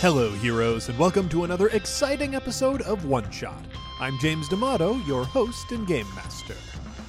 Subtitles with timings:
[0.00, 3.62] Hello, heroes, and welcome to another exciting episode of One Shot.
[4.00, 6.56] I'm James D'Amato, your host and game master.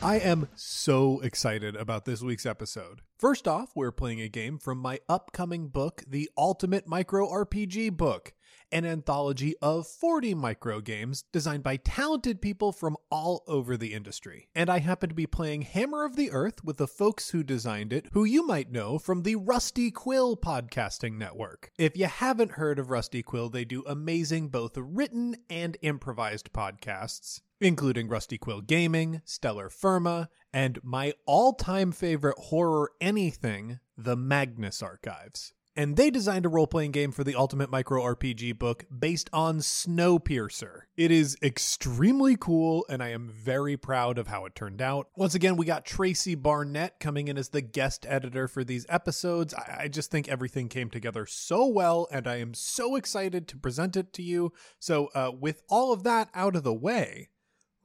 [0.03, 3.01] I am so excited about this week's episode.
[3.17, 8.33] First off, we're playing a game from my upcoming book, The Ultimate Micro RPG Book,
[8.71, 14.49] an anthology of 40 micro games designed by talented people from all over the industry.
[14.55, 17.93] And I happen to be playing Hammer of the Earth with the folks who designed
[17.93, 21.71] it, who you might know from the Rusty Quill podcasting network.
[21.77, 27.41] If you haven't heard of Rusty Quill, they do amazing both written and improvised podcasts
[27.61, 34.81] including Rusty Quill Gaming, Stellar Firma, and my all time favorite horror anything, The Magnus
[34.81, 35.53] Archives.
[35.75, 39.59] And they designed a role playing game for the Ultimate Micro RPG book based on
[39.59, 40.81] Snowpiercer.
[40.97, 45.07] It is extremely cool, and I am very proud of how it turned out.
[45.15, 49.53] Once again, we got Tracy Barnett coming in as the guest editor for these episodes.
[49.53, 53.57] I, I just think everything came together so well, and I am so excited to
[53.57, 54.51] present it to you.
[54.79, 57.29] So, uh, with all of that out of the way,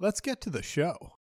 [0.01, 1.16] let's get to the show.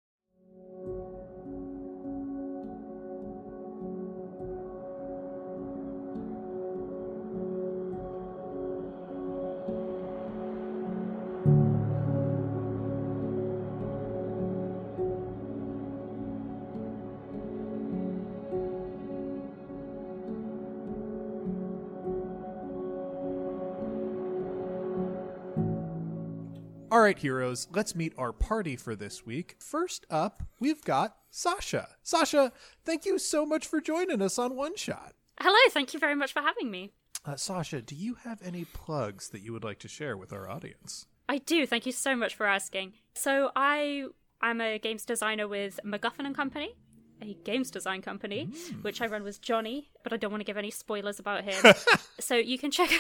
[27.03, 29.57] All right, heroes, let's meet our party for this week.
[29.59, 31.89] First up, we've got Sasha.
[32.05, 32.53] Sasha,
[32.85, 35.15] thank you so much for joining us on One Shot.
[35.41, 36.93] Hello, thank you very much for having me.
[37.27, 40.49] Uh, Sasha, do you have any plugs that you would like to share with our
[40.49, 41.07] audience?
[41.29, 41.67] I do.
[41.67, 42.93] Thank you so much for asking.
[43.15, 44.05] So I
[44.41, 46.77] I'm a games designer with MacGuffin and Company,
[47.21, 48.85] a games design company, Mm.
[48.85, 51.75] which I run with Johnny, but I don't want to give any spoilers about him.
[52.21, 52.91] so you can check.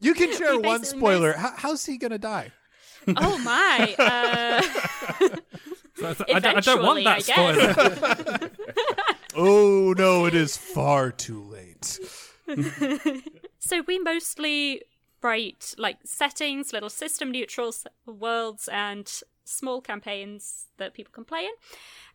[0.00, 1.34] You can share one spoiler.
[1.34, 2.50] how's he going to die?
[3.08, 3.94] Oh my!
[3.98, 4.62] Uh,
[6.34, 8.50] I don't, don't want that I spoiler.
[9.34, 11.98] Oh, no, it is far too late.
[13.58, 14.82] so we mostly
[15.22, 17.72] write like settings, little system neutral
[18.04, 19.10] worlds, and
[19.44, 21.52] small campaigns that people can play in.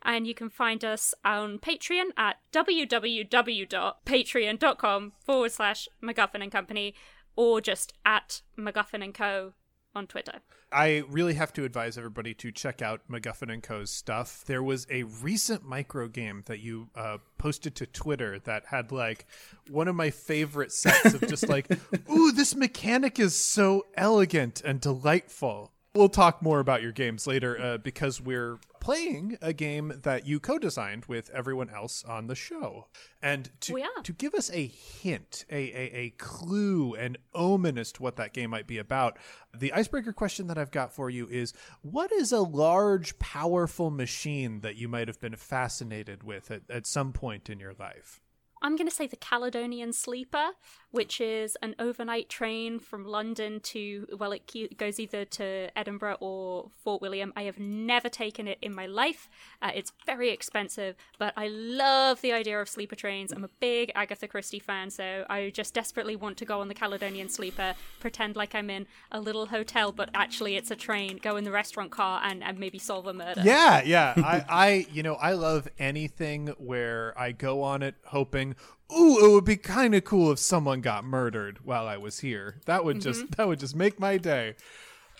[0.02, 6.94] And you can find us on Patreon at www.patreon.com forward slash MacGuffin and Company,
[7.34, 9.54] or just at MacGuffin and Co.
[9.98, 10.40] on Twitter.
[10.72, 14.44] I really have to advise everybody to check out MacGuffin and Co.'s stuff.
[14.46, 19.26] There was a recent micro game that you uh, posted to Twitter that had like
[19.70, 21.70] one of my favorite sets of just like,
[22.10, 25.72] ooh, this mechanic is so elegant and delightful.
[25.98, 30.38] We'll talk more about your games later uh, because we're playing a game that you
[30.38, 32.86] co-designed with everyone else on the show.
[33.20, 34.02] And to We are.
[34.04, 38.32] to give us a hint, a, a, a clue, an omen as to what that
[38.32, 39.18] game might be about,
[39.52, 44.60] the icebreaker question that I've got for you is what is a large, powerful machine
[44.60, 48.20] that you might have been fascinated with at, at some point in your life?
[48.62, 50.50] I'm going to say the Caledonian Sleeper,
[50.90, 56.70] which is an overnight train from London to, well, it goes either to Edinburgh or
[56.82, 57.32] Fort William.
[57.36, 59.28] I have never taken it in my life.
[59.60, 63.32] Uh, it's very expensive, but I love the idea of sleeper trains.
[63.32, 66.74] I'm a big Agatha Christie fan, so I just desperately want to go on the
[66.74, 71.36] Caledonian Sleeper, pretend like I'm in a little hotel, but actually it's a train, go
[71.36, 73.42] in the restaurant car, and, and maybe solve a murder.
[73.44, 74.14] Yeah, yeah.
[74.16, 78.47] I, I, you know, I love anything where I go on it hoping,
[78.92, 82.60] ooh, it would be kind of cool if someone got murdered while I was here.
[82.66, 84.54] That would just, that would just make my day.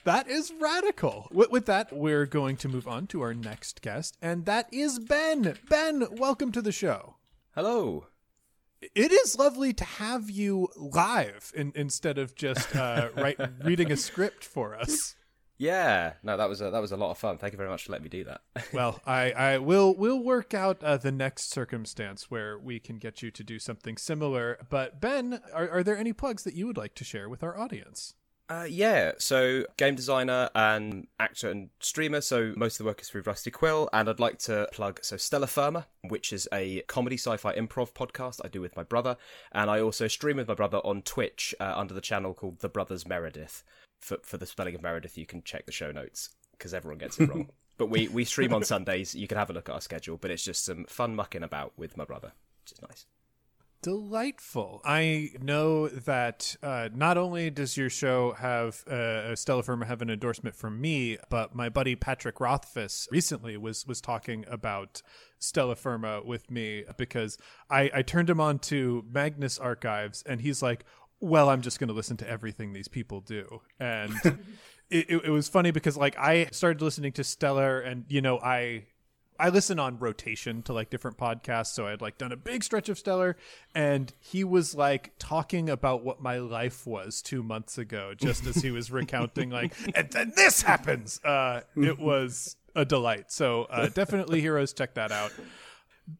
[0.05, 1.28] That is radical.
[1.33, 4.99] With, with that, we're going to move on to our next guest, and that is
[4.99, 5.59] Ben.
[5.69, 7.16] Ben, welcome to the show.
[7.55, 8.06] Hello.
[8.81, 13.97] It is lovely to have you live in, instead of just uh, write, reading a
[13.97, 15.16] script for us.
[15.59, 17.37] Yeah, no, that was a, that was a lot of fun.
[17.37, 18.41] Thank you very much for letting me do that.
[18.73, 23.22] Well, I, I will will work out uh, the next circumstance where we can get
[23.22, 24.59] you to do something similar.
[24.71, 27.59] But Ben, are, are there any plugs that you would like to share with our
[27.59, 28.15] audience?
[28.51, 32.21] Uh, yeah, so game designer and actor and streamer.
[32.21, 35.16] So most of the work is through Rusty Quill, and I'd like to plug so
[35.16, 39.16] Stellar Firma, which is a comedy sci-fi improv podcast I do with my brother,
[39.53, 42.71] and I also stream with my brother on Twitch uh, under the channel called The
[42.71, 43.65] Brothers Meredith.
[44.00, 47.18] For for the spelling of Meredith, you can check the show notes because everyone gets
[47.18, 47.48] it wrong.
[47.78, 49.15] but we we stream on Sundays.
[49.15, 51.72] You can have a look at our schedule, but it's just some fun mucking about
[51.77, 53.06] with my brother, which is nice.
[53.80, 54.80] Delightful.
[54.84, 60.10] I know that uh, not only does your show have uh, Stellar Firma have an
[60.10, 65.01] endorsement from me, but my buddy Patrick Rothfuss recently was was talking about
[65.39, 67.39] Stellar Firma with me because
[67.71, 70.84] I, I turned him on to Magnus Archives and he's like,
[71.20, 73.60] well, I'm just going to listen to everything these people do.
[73.80, 74.15] And
[74.91, 78.38] it, it, it was funny because like I started listening to Stellar and, you know,
[78.38, 78.86] I
[79.41, 81.68] I listen on rotation to like different podcasts.
[81.68, 83.36] So I had like done a big stretch of Stellar,
[83.74, 88.56] and he was like talking about what my life was two months ago, just as
[88.56, 91.22] he was recounting, like, and then this happens.
[91.24, 93.30] Uh, it was a delight.
[93.30, 95.32] So uh, definitely, heroes, check that out.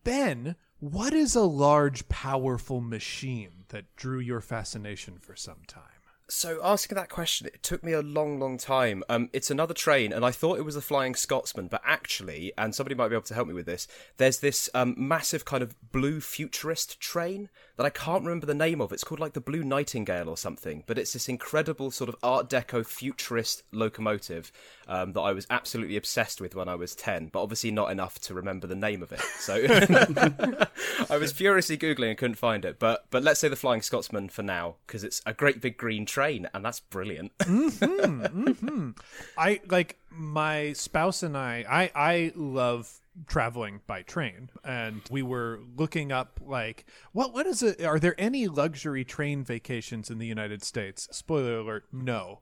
[0.05, 5.83] Ben, what is a large, powerful machine that drew your fascination for some time?
[6.31, 9.03] So asking that question, it took me a long, long time.
[9.09, 12.75] Um, it's another train, and I thought it was the Flying Scotsman, but actually, and
[12.75, 13.89] somebody might be able to help me with this.
[14.19, 18.81] There's this um, massive kind of blue futurist train that I can't remember the name
[18.81, 18.93] of.
[18.93, 22.51] It's called like the Blue Nightingale or something, but it's this incredible sort of Art
[22.51, 24.51] Deco futurist locomotive
[24.89, 28.19] um, that I was absolutely obsessed with when I was ten, but obviously not enough
[28.23, 29.21] to remember the name of it.
[29.39, 29.55] So
[31.09, 32.81] I was furiously googling and couldn't find it.
[32.81, 36.05] But but let's say the Flying Scotsman for now because it's a great big green
[36.05, 37.31] train, and that's brilliant.
[37.39, 38.91] mm-hmm, mm-hmm.
[39.39, 41.65] I like my spouse and I.
[41.69, 47.63] I I love traveling by train and we were looking up like what what is
[47.63, 51.09] it are there any luxury train vacations in the United States?
[51.11, 52.41] Spoiler alert no.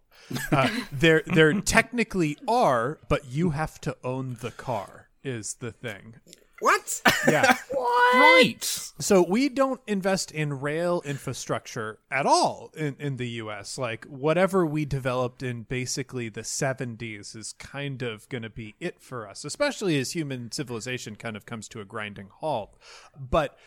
[0.52, 6.16] Uh, there there technically are but you have to own the car is the thing
[6.60, 7.02] what?
[7.28, 7.56] Yeah.
[7.70, 8.14] what?
[8.14, 8.64] Right.
[8.98, 13.76] So we don't invest in rail infrastructure at all in, in the US.
[13.78, 19.00] Like whatever we developed in basically the 70s is kind of going to be it
[19.00, 22.78] for us, especially as human civilization kind of comes to a grinding halt.
[23.18, 23.58] But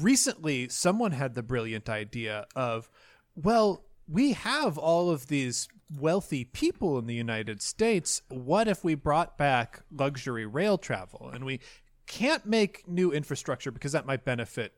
[0.00, 2.88] recently someone had the brilliant idea of
[3.34, 8.22] well, we have all of these wealthy people in the United States.
[8.28, 11.60] What if we brought back luxury rail travel and we
[12.06, 14.72] can't make new infrastructure because that might benefit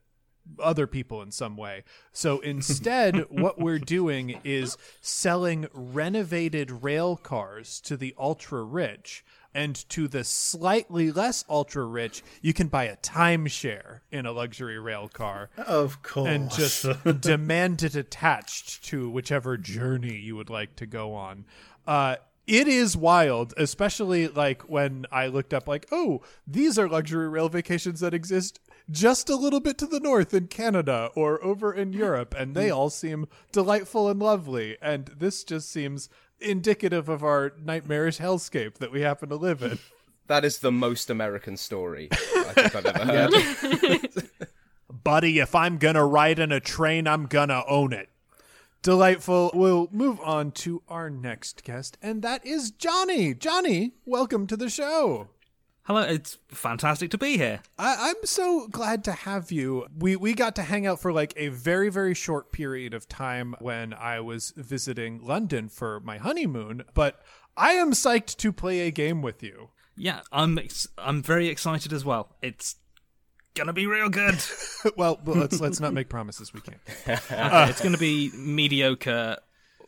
[0.58, 1.84] other people in some way.
[2.12, 9.24] So instead, what we're doing is selling renovated rail cars to the ultra rich.
[9.54, 14.78] And to the slightly less ultra rich, you can buy a timeshare in a luxury
[14.78, 15.48] rail car.
[15.56, 16.28] Of course.
[16.28, 16.86] And just
[17.20, 21.46] demand it attached to whichever journey you would like to go on.
[21.86, 22.16] Uh,
[22.48, 27.48] it is wild, especially like when I looked up, like, oh, these are luxury rail
[27.48, 28.58] vacations that exist
[28.90, 32.70] just a little bit to the north in Canada or over in Europe, and they
[32.70, 34.78] all seem delightful and lovely.
[34.80, 36.08] And this just seems
[36.40, 39.78] indicative of our nightmarish hellscape that we happen to live in.
[40.28, 43.40] That is the most American story I think I've ever
[43.80, 44.28] heard.
[45.02, 48.10] Buddy, if I'm gonna ride in a train, I'm gonna own it.
[48.82, 49.50] Delightful.
[49.54, 53.34] We'll move on to our next guest, and that is Johnny.
[53.34, 55.28] Johnny, welcome to the show.
[55.82, 57.60] Hello, it's fantastic to be here.
[57.76, 59.86] I, am so glad to have you.
[59.98, 63.56] We we got to hang out for like a very very short period of time
[63.58, 67.20] when I was visiting London for my honeymoon, but
[67.56, 69.70] I am psyched to play a game with you.
[69.96, 72.36] Yeah, I'm ex- I'm very excited as well.
[72.42, 72.76] It's
[73.54, 74.36] gonna be real good.
[74.96, 76.80] well, let's let's not make promises we can't.
[77.30, 79.36] Uh, it's gonna be mediocre.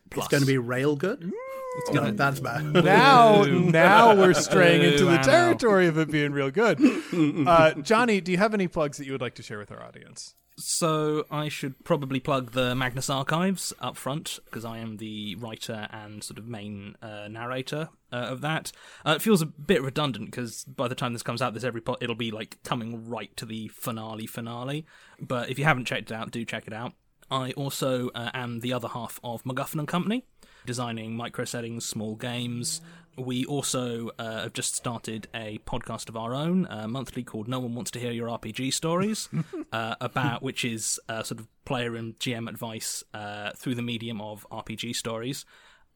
[0.09, 0.25] Plus.
[0.25, 1.31] It's gonna be rail good.
[1.77, 2.65] It's gonna, that's bad.
[2.65, 6.81] Now, now we're straying into the territory of it being real good.
[7.47, 9.81] Uh, Johnny, do you have any plugs that you would like to share with our
[9.81, 10.35] audience?
[10.57, 15.87] So I should probably plug the Magnus Archives up front because I am the writer
[15.91, 18.71] and sort of main uh, narrator uh, of that.
[19.05, 21.81] Uh, it feels a bit redundant because by the time this comes out, this every
[21.81, 24.85] po- it'll be like coming right to the finale finale.
[25.19, 26.93] But if you haven't checked it out, do check it out.
[27.31, 30.25] I also uh, am the other half of MacGuffin and Company,
[30.65, 32.81] designing micro settings, small games.
[33.17, 37.59] We also uh, have just started a podcast of our own, uh, monthly called "No
[37.59, 39.29] One Wants to Hear Your RPG Stories,"
[39.73, 44.21] uh, about which is uh, sort of player and GM advice uh, through the medium
[44.21, 45.45] of RPG stories.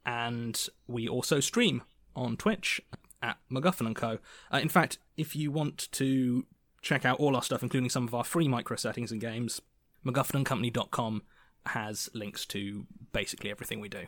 [0.06, 1.84] And we also stream
[2.16, 2.82] on Twitch
[3.22, 4.20] at MacGuffin and Co.
[4.54, 6.46] Uh, in fact, if you want to
[6.82, 9.62] check out all our stuff, including some of our free micro settings and games,
[10.06, 11.24] MacGuffinandCompany.com
[11.68, 14.06] has links to basically everything we do.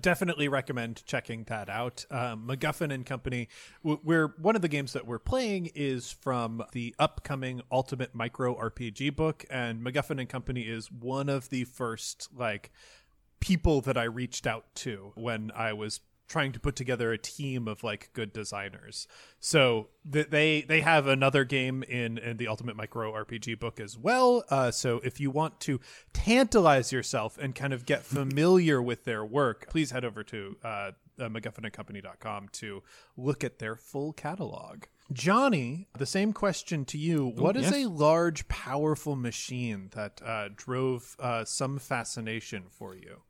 [0.00, 2.04] Definitely recommend checking that out.
[2.10, 3.48] Um, MacGuffin and Company.
[3.82, 9.16] We're one of the games that we're playing is from the upcoming Ultimate Micro RPG
[9.16, 12.70] book, and MacGuffin and Company is one of the first like
[13.40, 17.66] people that I reached out to when I was trying to put together a team
[17.66, 19.08] of like good designers.
[19.40, 23.98] So th- they they have another game in in the Ultimate Micro RPG book as
[23.98, 24.44] well.
[24.48, 25.80] Uh, so if you want to
[26.12, 30.66] tantalize yourself and kind of get familiar with their work, please head over to uh,
[30.68, 32.82] uh, MacGuffinandCompany.com to
[33.16, 34.84] look at their full catalog.
[35.12, 37.32] Johnny, the same question to you.
[37.34, 37.86] What is yes.
[37.86, 43.22] a large, powerful machine that uh, drove uh, some fascination for you?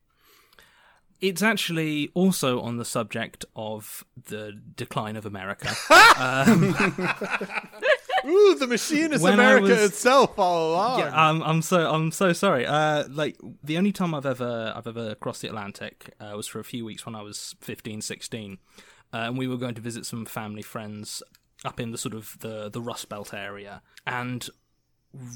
[1.20, 5.68] It's actually also on the subject of the decline of America.
[8.26, 11.00] Ooh, the machine is America was- itself all along.
[11.00, 12.66] Yeah, um, I'm so I'm so sorry.
[12.66, 16.60] Uh, like the only time I've ever I've ever crossed the Atlantic uh, was for
[16.60, 18.58] a few weeks when I was 15, 16,
[19.12, 21.22] uh, and we were going to visit some family friends
[21.64, 24.48] up in the sort of the the Rust Belt area, and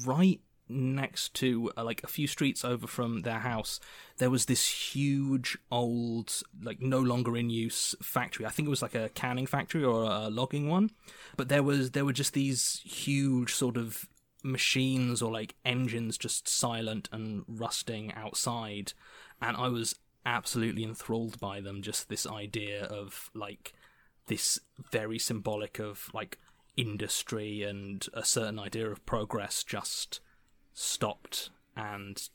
[0.05, 3.79] right next to uh, like a few streets over from their house
[4.17, 8.45] there was this huge old like no longer in use factory.
[8.45, 10.91] I think it was like a canning factory or a logging one.
[11.35, 14.07] But there was there were just these huge sort of
[14.43, 18.93] machines or like engines just silent and rusting outside.
[19.41, 23.73] And i was absolutely enthralled by them just this idea of like
[24.27, 24.59] this
[24.91, 26.39] very symbolic of like
[26.77, 30.21] industry and a certain idea of progress just
[30.73, 32.29] stopped and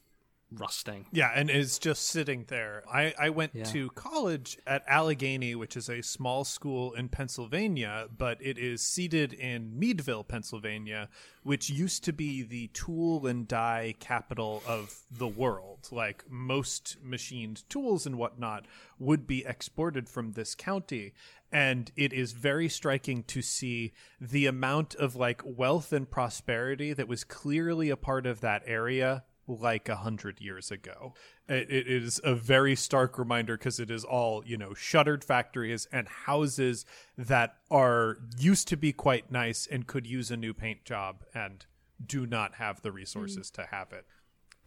[0.51, 1.07] rusting.
[1.13, 2.83] Yeah, and is just sitting there.
[2.91, 3.65] I, I went Yeah.
[3.65, 9.33] to college at Allegheny, which is a small school in Pennsylvania, but it is seated
[9.33, 11.09] in Meadville, Pennsylvania,
[11.43, 15.89] which used to be the tool and die capital of the world.
[15.91, 18.67] Like most machined tools and whatnot
[18.99, 21.13] would be exported from this county.
[21.51, 27.09] And it is very striking to see the amount of like wealth and prosperity that
[27.09, 31.15] was clearly a part of that area like a hundred years ago.
[31.49, 35.89] It, it is a very stark reminder because it is all you know shuttered factories
[35.91, 36.85] and houses
[37.17, 41.67] that are used to be quite nice and could use a new paint job and
[42.05, 44.07] do not have the resources to have it.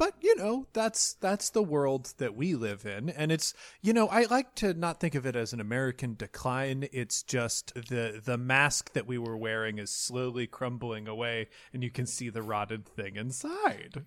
[0.01, 4.07] But you know that's that's the world that we live in, and it's you know
[4.07, 6.87] I like to not think of it as an American decline.
[6.91, 11.91] It's just the the mask that we were wearing is slowly crumbling away, and you
[11.91, 14.05] can see the rotted thing inside.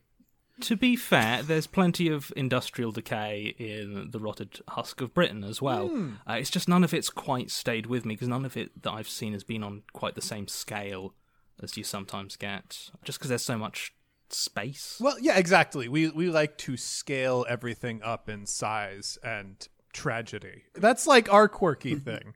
[0.60, 5.60] To be fair, there's plenty of industrial decay in the rotted husk of Britain as
[5.60, 5.88] well.
[6.28, 8.92] Uh, it's just none of it's quite stayed with me because none of it that
[8.92, 11.14] I've seen has been on quite the same scale
[11.62, 12.90] as you sometimes get.
[13.02, 13.94] Just because there's so much
[14.30, 14.98] space.
[15.00, 15.88] Well, yeah, exactly.
[15.88, 20.64] We we like to scale everything up in size and tragedy.
[20.74, 22.34] That's like our quirky thing.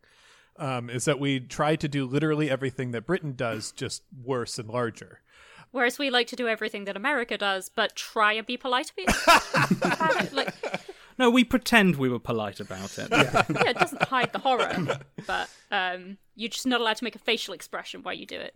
[0.56, 4.68] Um, is that we try to do literally everything that Britain does, just worse and
[4.68, 5.20] larger.
[5.70, 10.24] Whereas we like to do everything that America does, but try and be polite about
[10.24, 10.32] it.
[10.32, 10.54] Like,
[11.18, 13.08] No, we pretend we were polite about it.
[13.12, 17.18] yeah, it doesn't hide the horror, but um, you're just not allowed to make a
[17.18, 18.54] facial expression while you do it.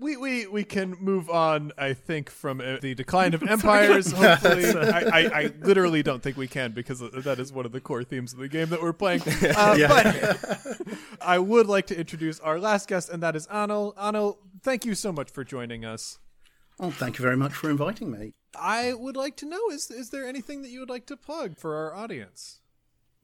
[0.00, 4.10] We, we we can move on, I think, from uh, the decline of empires.
[4.10, 7.80] Hopefully, I, I, I literally don't think we can because that is one of the
[7.80, 9.22] core themes of the game that we're playing.
[9.56, 10.88] Uh, But
[11.20, 13.94] I would like to introduce our last guest, and that is Anil.
[13.94, 16.18] Anil, thank you so much for joining us.
[16.80, 18.34] Oh, thank you very much for inviting me.
[18.56, 21.56] I would like to know is is there anything that you would like to plug
[21.56, 22.60] for our audience?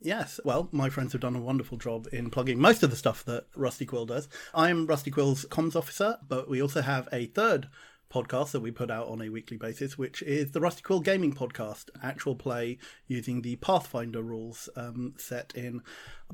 [0.03, 3.23] Yes, well, my friends have done a wonderful job in plugging most of the stuff
[3.27, 4.29] that Rusty Quill does.
[4.55, 7.69] I'm Rusty Quill's comms officer, but we also have a third
[8.11, 11.35] podcast that we put out on a weekly basis, which is the Rusty Quill Gaming
[11.35, 15.83] Podcast, actual play using the Pathfinder rules um, set in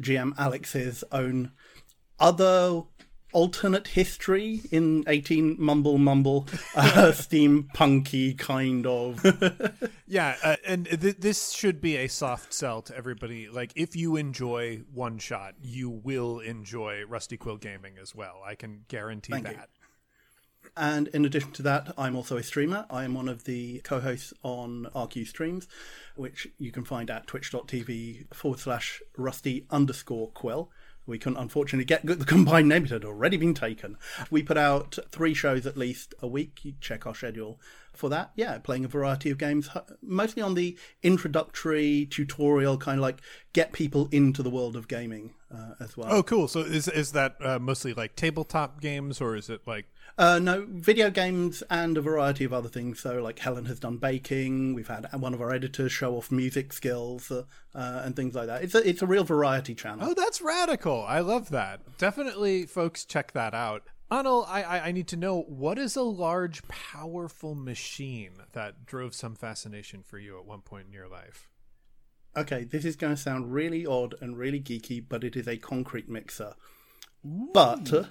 [0.00, 1.50] GM Alex's own
[2.20, 2.82] other
[3.32, 9.22] alternate history in 18 mumble mumble uh, steampunky kind of
[10.06, 13.48] Yeah, uh, and th- this should be a soft sell to everybody.
[13.48, 18.40] Like, if you enjoy One Shot, you will enjoy Rusty Quill Gaming as well.
[18.46, 19.54] I can guarantee Thank you.
[19.54, 19.68] that.
[20.76, 22.86] And in addition to that, I'm also a streamer.
[22.90, 25.66] I am one of the co hosts on RQ Streams,
[26.16, 30.70] which you can find at twitch.tv forward slash rusty underscore quill.
[31.06, 33.96] We couldn't unfortunately get the combined name, it had already been taken.
[34.30, 36.64] We put out three shows at least a week.
[36.64, 37.60] You check our schedule
[37.96, 38.32] for that.
[38.36, 39.68] Yeah, playing a variety of games,
[40.02, 43.20] mostly on the introductory tutorial, kind of like
[43.52, 46.08] get people into the world of gaming uh, as well.
[46.10, 46.48] Oh, cool.
[46.48, 49.86] So is is that uh, mostly like tabletop games, or is it like
[50.18, 53.00] Uh, no, video games and a variety of other things.
[53.00, 54.74] So, like Helen has done baking.
[54.74, 57.42] We've had one of our editors show off music skills uh,
[57.74, 58.62] uh, and things like that.
[58.62, 60.08] It's a it's a real variety channel.
[60.08, 61.04] Oh, that's radical.
[61.06, 61.80] I love that.
[61.98, 63.82] Definitely, folks, check that out.
[64.10, 69.14] Anil, I, I, I need to know what is a large, powerful machine that drove
[69.14, 71.48] some fascination for you at one point in your life?
[72.36, 75.56] Okay, this is going to sound really odd and really geeky, but it is a
[75.56, 76.54] concrete mixer.
[77.24, 78.10] But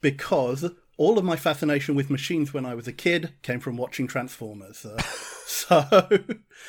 [0.00, 4.06] because all of my fascination with machines when I was a kid came from watching
[4.06, 4.84] Transformers.
[4.84, 5.00] Uh,
[5.46, 6.08] so,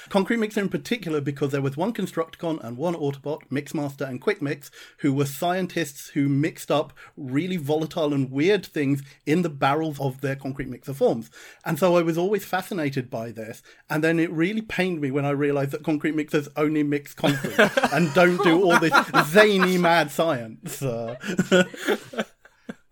[0.10, 4.41] Concrete Mixer in particular, because there was one Constructicon and one Autobot, Mixmaster and Quick
[4.41, 10.00] Mix, who were scientists who mixed up really volatile and weird things in the barrels
[10.00, 11.29] of their Concrete Mixer forms.
[11.63, 13.62] And so I was always fascinated by this.
[13.89, 17.60] And then it really pained me when I realized that Concrete Mixers only mix concrete
[17.94, 18.94] and don't do all this
[19.27, 20.82] zany mad science.
[20.82, 21.15] Uh,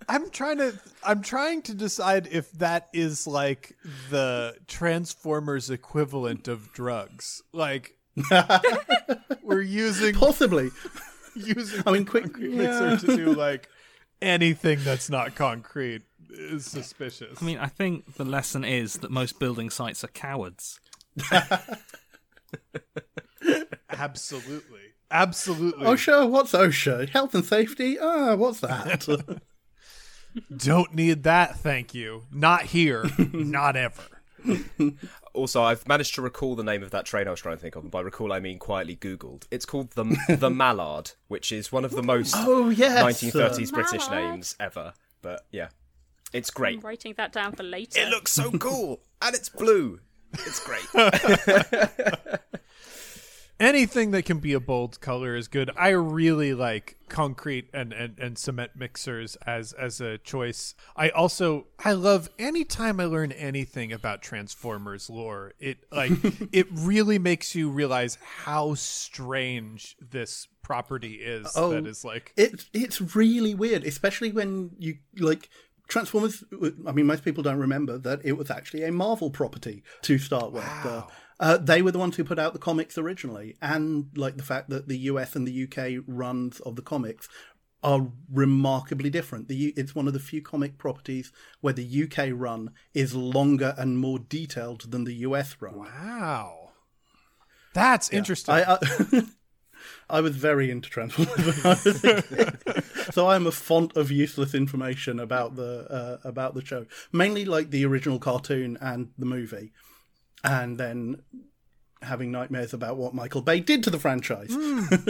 [0.07, 3.75] I'm trying to I'm trying to decide if that is like
[4.10, 7.41] the Transformers equivalent of drugs.
[7.51, 7.95] Like
[9.43, 10.72] we're using possibly.
[11.36, 12.91] using I mean, quick concrete yeah.
[12.91, 13.69] mixer to do like
[14.22, 17.41] anything that's not concrete is suspicious.
[17.41, 20.79] I mean, I think the lesson is that most building sites are cowards.
[23.89, 24.79] absolutely.
[25.12, 25.86] Absolutely.
[25.86, 26.29] OSHA?
[26.29, 27.10] What's OSHA?
[27.10, 28.00] Health and safety?
[28.00, 29.07] Ah, what's that?
[30.55, 32.23] Don't need that, thank you.
[32.31, 33.05] Not here.
[33.33, 34.03] not ever.
[35.33, 37.75] Also, I've managed to recall the name of that train I was trying to think
[37.75, 39.45] of, and by recall I mean quietly Googled.
[39.49, 43.03] It's called the the Mallard, which is one of the most oh, yes.
[43.21, 44.31] 1930s British Mallard.
[44.31, 44.93] names ever.
[45.21, 45.69] But yeah,
[46.33, 46.83] it's I'm great.
[46.83, 47.99] writing that down for later.
[47.99, 49.99] It looks so cool, and it's blue.
[50.33, 50.85] It's great.
[53.63, 55.72] Anything that can be a bold color is good.
[55.77, 60.75] I really like concrete and, and, and cement mixers as as a choice.
[60.98, 65.53] I also I love anytime I learn anything about Transformers lore.
[65.60, 66.12] It like
[66.51, 71.70] it really makes you realize how strange this property is Oh.
[71.72, 75.50] that is like It's it's really weird, especially when you like
[75.88, 76.43] Transformers.
[76.88, 80.51] I mean, most people don't remember that it was actually a Marvel property to start
[80.51, 80.63] with.
[80.84, 81.03] Uh,
[81.43, 84.69] uh, they were the ones who put out the comics originally, and like the fact
[84.69, 87.27] that the US and the UK runs of the comics
[87.83, 89.50] are remarkably different.
[89.50, 94.00] The it's one of the few comic properties where the UK run is longer and
[94.00, 95.79] more detailed than the US run.
[95.79, 96.69] wow.
[97.73, 98.55] That's interesting.
[98.55, 99.23] I, I,
[100.09, 102.83] I was very into Transformers when I was a kid.
[103.12, 106.85] so I am a font of useless information about the uh, about the show.
[107.12, 109.73] Mainly like the original cartoon and the movie,
[110.43, 111.21] and then
[112.03, 114.56] having nightmares about what Michael Bay did to the franchise,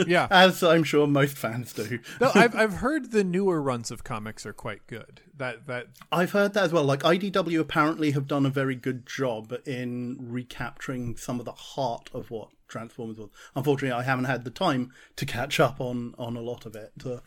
[0.07, 0.27] yeah.
[0.31, 1.99] as I'm sure most fans do.
[2.21, 5.21] No, I've I've heard the newer runs of comics are quite good.
[5.35, 6.83] That that I've heard that as well.
[6.83, 12.09] Like IDW apparently have done a very good job in recapturing some of the heart
[12.13, 13.29] of what Transformers was.
[13.55, 16.91] Unfortunately, I haven't had the time to catch up on on a lot of it.
[17.05, 17.19] Uh,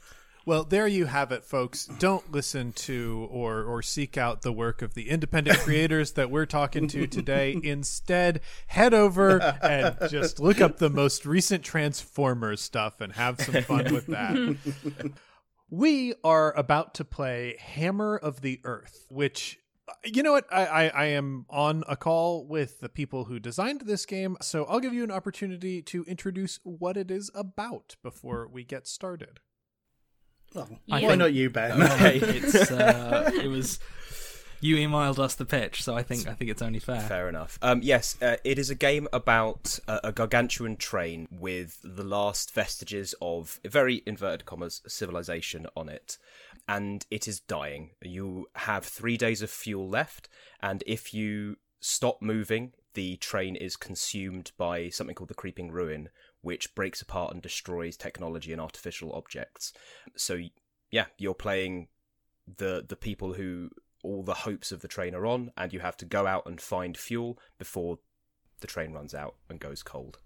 [0.47, 1.87] Well, there you have it, folks.
[1.87, 6.47] Don't listen to or or seek out the work of the independent creators that we're
[6.47, 7.59] talking to today.
[7.65, 13.61] Instead, head over and just look up the most recent Transformers stuff and have some
[13.65, 14.57] fun with that.
[15.71, 19.59] we are about to play Hammer of the Earth, which
[20.05, 20.47] you know what?
[20.53, 24.65] I, I, I am on a call with the people who designed this game, so
[24.67, 29.41] I'll give you an opportunity to introduce what it is about before we get started.
[30.57, 31.81] Well, I why think- not you, Ben?
[31.83, 32.19] Okay.
[32.23, 33.79] It's uh, it was
[34.61, 37.01] you emailed us the pitch, so I think I think it's only fair.
[37.01, 37.59] Fair enough.
[37.63, 42.53] Um, yes, uh, it is a game about uh, a gargantuan train with the last
[42.55, 46.17] vestiges of very inverted commas civilization on it,
[46.67, 47.91] and it is dying.
[48.03, 50.29] You have three days of fuel left,
[50.61, 56.09] and if you stop moving, the train is consumed by something called the creeping ruin,
[56.47, 59.73] which breaks apart and destroys technology and artificial objects.
[60.15, 60.39] So,
[60.93, 61.89] yeah, you're playing
[62.47, 63.71] the the people who
[64.05, 66.61] all the hopes of the train are on, and you have to go out and
[66.61, 67.99] find fuel before
[68.61, 70.21] the train runs out and goes cold.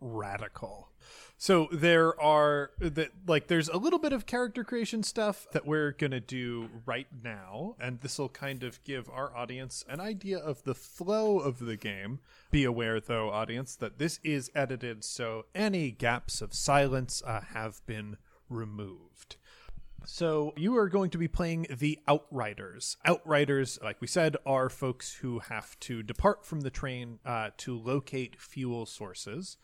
[0.00, 0.90] radical.
[1.38, 5.92] So there are that like there's a little bit of character creation stuff that we're
[5.92, 10.64] to do right now and this will kind of give our audience an idea of
[10.64, 12.20] the flow of the game.
[12.50, 17.84] Be aware though audience that this is edited so any gaps of silence uh, have
[17.86, 18.16] been
[18.48, 19.36] removed.
[20.06, 22.96] So you are going to be playing the Outriders.
[23.04, 27.76] Outriders, like we said, are folks who have to depart from the train uh, to
[27.76, 29.56] locate fuel sources.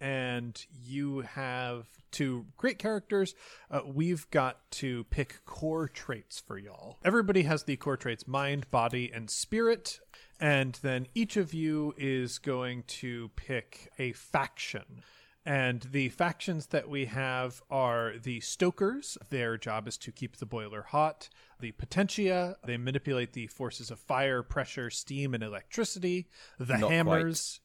[0.00, 3.34] And you have to create characters.
[3.70, 6.98] Uh, we've got to pick core traits for y'all.
[7.04, 10.00] Everybody has the core traits mind, body, and spirit.
[10.38, 15.02] And then each of you is going to pick a faction.
[15.46, 19.16] And the factions that we have are the Stokers.
[19.30, 21.28] Their job is to keep the boiler hot.
[21.60, 26.28] The Potentia, they manipulate the forces of fire, pressure, steam, and electricity.
[26.58, 27.60] The Not Hammers.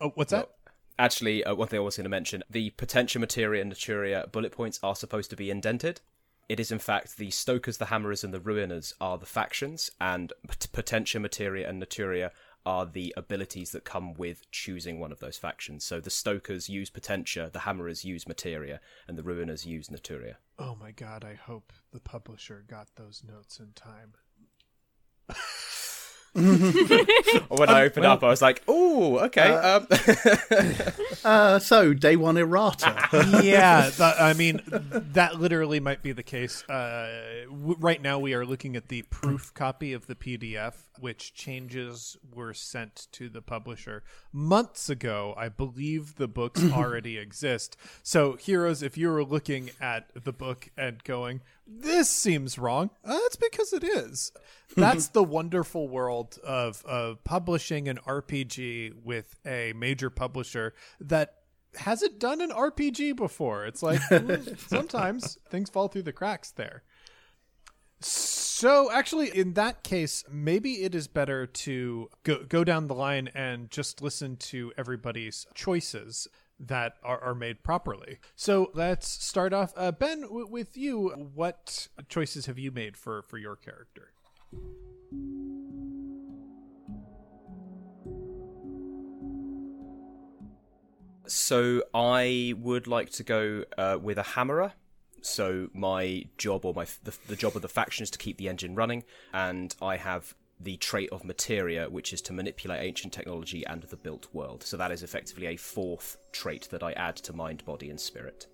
[0.00, 0.48] Oh, what's that?
[0.98, 4.52] Actually, uh, one thing I was going to mention: the Potentia Materia and Naturia bullet
[4.52, 6.00] points are supposed to be indented.
[6.48, 10.32] it is in fact the Stokers, the Hammerers, and the Ruiners are the factions, and
[10.72, 12.30] Potentia, Materia, and Naturia
[12.66, 15.84] are the abilities that come with choosing one of those factions.
[15.84, 20.36] So the Stokers use Potentia, the Hammerers use Materia, and the Ruiners use Naturia.
[20.58, 24.14] Oh my god, I hope the publisher got those notes in time.
[27.48, 29.86] when I opened well- up, I was like, "Oh, okay." um,
[31.24, 32.94] Uh, so, day one errata.
[33.42, 34.62] yeah, th- I mean,
[35.12, 36.62] that literally might be the case.
[36.68, 41.34] Uh, w- right now, we are looking at the proof copy of the PDF, which
[41.34, 45.34] changes were sent to the publisher months ago.
[45.36, 47.76] I believe the books already exist.
[48.02, 53.18] So, heroes, if you were looking at the book and going, "This seems wrong," uh,
[53.18, 54.32] that's because it is.
[54.74, 61.34] That's the wonderful world of of publishing an RPG with a major publisher that
[61.76, 63.66] hasn't done an RPG before.
[63.66, 66.82] It's like mm, sometimes things fall through the cracks there.
[68.00, 73.28] So actually in that case maybe it is better to go go down the line
[73.34, 76.28] and just listen to everybody's choices
[76.60, 78.18] that are, are made properly.
[78.34, 83.22] So let's start off uh, Ben w- with you what choices have you made for
[83.22, 84.12] for your character?
[91.28, 94.72] so I would like to go uh, with a hammerer.
[95.20, 98.48] So my job, or my the, the job of the faction, is to keep the
[98.48, 103.64] engine running, and I have the trait of materia, which is to manipulate ancient technology
[103.66, 104.62] and the built world.
[104.62, 108.48] So that is effectively a fourth trait that I add to mind, body, and spirit.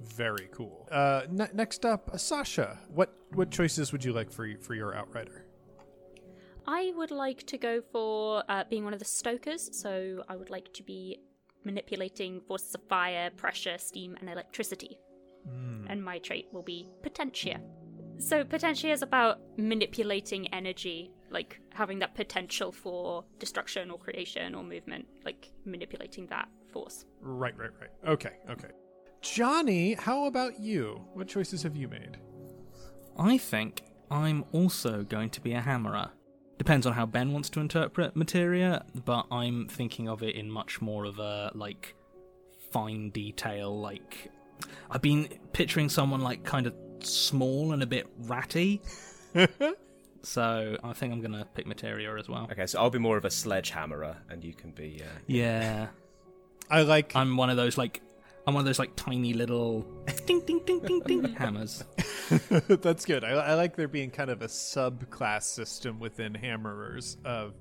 [0.00, 0.88] Very cool.
[0.90, 2.80] Uh, ne- next up, uh, Sasha.
[2.88, 5.44] What what choices would you like for y- for your outrider?
[6.66, 10.50] I would like to go for uh, being one of the stokers, so I would
[10.50, 11.18] like to be
[11.62, 14.98] manipulating forces of fire, pressure, steam, and electricity.
[15.86, 17.60] And my trait will be Potentia.
[18.18, 24.62] So, Potentia is about manipulating energy, like having that potential for destruction or creation or
[24.62, 27.04] movement, like manipulating that force.
[27.20, 27.90] Right, right, right.
[28.12, 28.68] Okay, okay.
[29.20, 31.00] Johnny, how about you?
[31.14, 32.18] What choices have you made?
[33.18, 36.10] I think I'm also going to be a hammerer.
[36.58, 40.80] Depends on how Ben wants to interpret materia, but I'm thinking of it in much
[40.80, 41.94] more of a like
[42.70, 43.80] fine detail.
[43.80, 44.30] Like
[44.90, 46.74] I've been picturing someone like kind of
[47.06, 48.82] small and a bit ratty.
[50.22, 52.48] so I think I'm gonna pick materia as well.
[52.50, 55.02] Okay, so I'll be more of a sledgehammerer, and you can be.
[55.02, 55.88] Uh, Yeah,
[56.70, 58.00] I like I'm one of those like
[58.46, 59.86] I'm one of those like tiny little
[60.26, 61.84] ding ding ding ding ding hammers.
[62.68, 63.24] that's good.
[63.24, 67.54] I, I like there being kind of a subclass system within hammerers of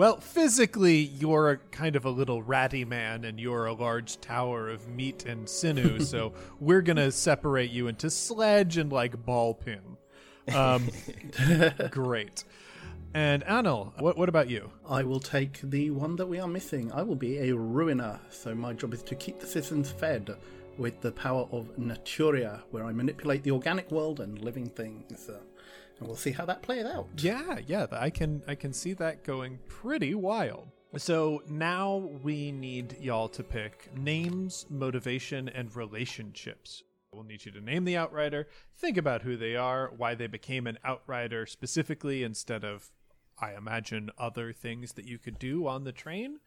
[0.00, 4.70] well, physically you're a kind of a little ratty man and you're a large tower
[4.70, 9.98] of meat and sinew, so we're gonna separate you into sledge and like ball peen.
[10.54, 10.88] Um,
[11.90, 12.44] great.
[13.12, 14.70] And Anil, what what about you?
[14.88, 16.90] I will take the one that we are missing.
[16.92, 20.34] I will be a ruiner, so my job is to keep the citizens fed
[20.78, 25.28] with the power of Naturia, where I manipulate the organic world and living things.
[26.00, 27.08] And we'll see how that plays out.
[27.18, 30.68] Yeah, yeah, I can I can see that going pretty wild.
[30.96, 36.82] So now we need y'all to pick names, motivation, and relationships.
[37.12, 40.66] We'll need you to name the outrider, think about who they are, why they became
[40.66, 42.90] an outrider specifically instead of
[43.38, 46.40] I imagine other things that you could do on the train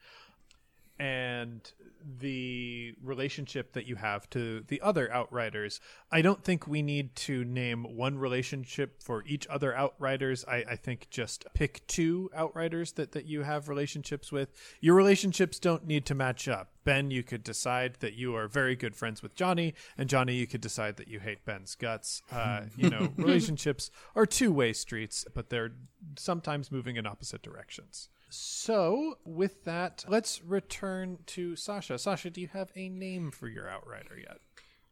[1.00, 1.72] and
[2.20, 5.80] the relationship that you have to the other outriders.
[6.12, 10.46] I don't think we need to name one relationship for each other outriders.
[10.46, 14.52] I, I think just pick two outriders that, that you have relationships with.
[14.82, 16.70] Your relationships don't need to match up.
[16.84, 20.48] Ben, you could decide that you are very good friends with Johnny, and Johnny, you
[20.48, 22.22] could decide that you hate Ben's guts.
[22.32, 25.72] Uh, you know, relationships are two way streets, but they're
[26.18, 28.10] sometimes moving in opposite directions.
[28.36, 32.00] So, with that, let's return to Sasha.
[32.00, 34.40] Sasha, do you have a name for your outrider yet?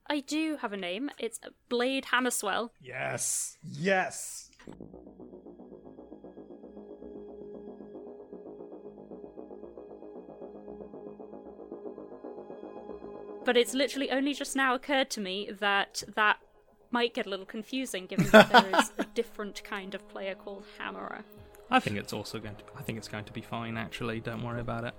[0.06, 1.10] I do have a name.
[1.18, 2.72] It's Blade Hammerswell.
[2.80, 3.58] Yes.
[3.64, 4.52] Yes.
[13.44, 16.38] But it's literally only just now occurred to me that that
[16.92, 20.64] might get a little confusing given that there is a different kind of player called
[20.78, 21.24] Hammerer.
[21.72, 22.64] I think it's also going to.
[22.78, 23.78] I think it's going to be fine.
[23.78, 24.94] Actually, don't worry about it.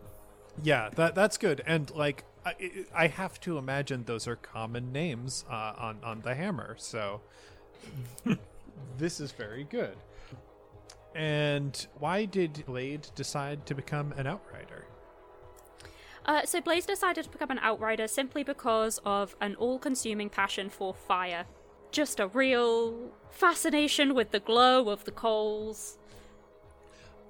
[0.63, 1.63] Yeah, that that's good.
[1.67, 2.55] And like, I,
[2.95, 6.77] I have to imagine those are common names uh, on on the hammer.
[6.79, 7.21] So
[8.99, 9.97] this is very good.
[11.15, 14.87] And why did Blade decide to become an outrider?
[16.25, 20.95] Uh, so Blaze decided to become an outrider simply because of an all-consuming passion for
[20.95, 21.45] fire.
[21.93, 25.99] just a real fascination with the glow of the coals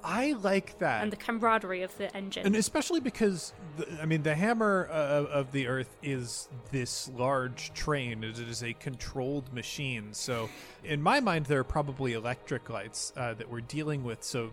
[0.04, 1.02] I like that.
[1.02, 2.44] and the camaraderie of the engine.
[2.46, 7.72] And especially because, the, I mean, the hammer uh, of the Earth is this large
[7.72, 8.24] train.
[8.24, 10.12] It is a controlled machine.
[10.12, 10.48] So,
[10.84, 14.22] in my mind, there are probably electric lights uh, that we're dealing with.
[14.24, 14.50] So,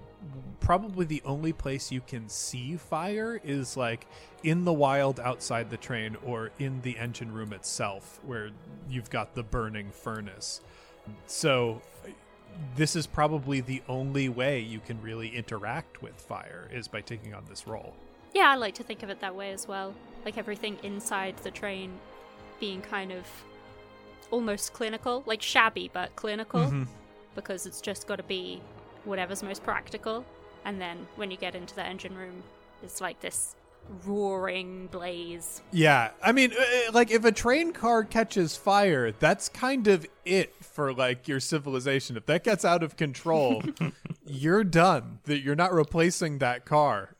[0.60, 4.06] probably the only place you can see fire is like
[4.44, 8.50] in the wild outside the train or in the engine room itself, where
[8.90, 10.62] you've got the burning furnace.
[11.26, 11.82] So,
[12.76, 17.34] this is probably the only way you can really interact with fire is by taking
[17.34, 17.94] on this role.
[18.34, 19.94] Yeah, I like to think of it that way as well.
[20.24, 21.92] Like everything inside the train
[22.60, 23.26] being kind of
[24.32, 26.84] almost clinical, like shabby but clinical, mm-hmm.
[27.36, 28.62] because it's just got to be
[29.06, 30.26] whatever's most practical.
[30.66, 32.44] And then when you get into the engine room,
[32.84, 33.56] it's like this
[34.06, 35.62] roaring blaze.
[35.72, 40.54] Yeah, I mean, uh, like if a train car catches fire, that's kind of it
[40.64, 42.18] for like your civilization.
[42.18, 43.64] If that gets out of control,
[44.26, 45.20] you're done.
[45.26, 47.16] That you're not replacing that car.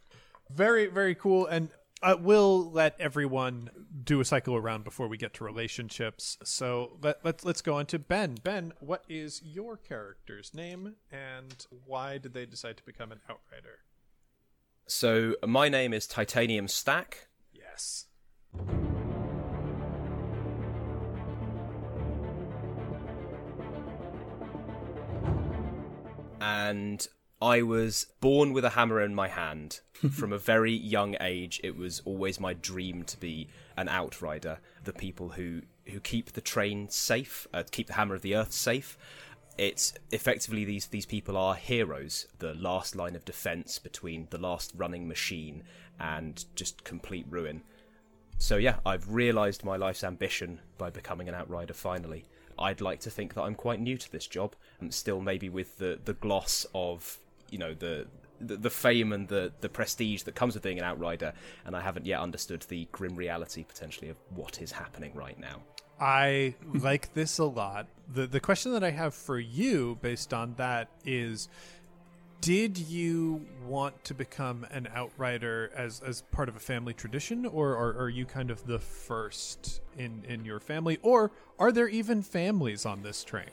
[0.50, 1.46] Very, very cool.
[1.46, 1.70] And
[2.02, 3.70] uh, we'll let everyone
[4.04, 6.38] do a cycle around before we get to relationships.
[6.44, 8.38] So let, let's let's go on to Ben.
[8.44, 13.80] Ben, what is your character's name, and why did they decide to become an outrider?
[14.90, 17.28] So my name is Titanium Stack.
[17.54, 18.08] Yes.
[26.42, 27.08] and
[27.42, 29.82] I was born with a hammer in my hand.
[30.12, 33.48] From a very young age, it was always my dream to be
[33.78, 38.22] an outrider, the people who who keep the train safe, uh, keep the hammer of
[38.22, 38.98] the earth safe.
[39.60, 44.72] It's effectively these these people are heroes, the last line of defense between the last
[44.74, 45.64] running machine
[46.00, 47.64] and just complete ruin.
[48.38, 52.24] So yeah, I've realised my life's ambition by becoming an outrider finally.
[52.58, 55.78] I'd like to think that I'm quite new to this job, and still maybe with
[55.78, 57.20] the, the gloss of
[57.50, 58.08] you know the,
[58.40, 61.34] the the fame and the the prestige that comes with being an outrider,
[61.66, 65.64] and I haven't yet understood the grim reality potentially of what is happening right now.
[66.00, 67.88] I like this a lot.
[68.14, 71.50] The the question that I have for you based on that is
[72.42, 77.76] did you want to become an outrider as as part of a family tradition or
[77.76, 82.22] are, are you kind of the first in in your family or are there even
[82.22, 83.50] families on this train?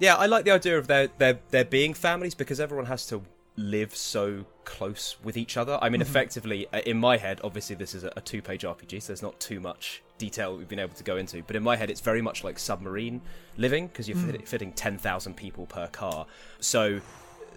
[0.00, 3.22] Yeah, I like the idea of there there there being families because everyone has to
[3.56, 5.78] live so close with each other.
[5.80, 9.06] I mean, effectively, uh, in my head, obviously this is a, a two-page RPG, so
[9.08, 11.42] there's not too much detail we've been able to go into.
[11.42, 13.20] But in my head, it's very much like submarine
[13.56, 16.26] living because you're fit- fitting ten thousand people per car.
[16.60, 17.00] So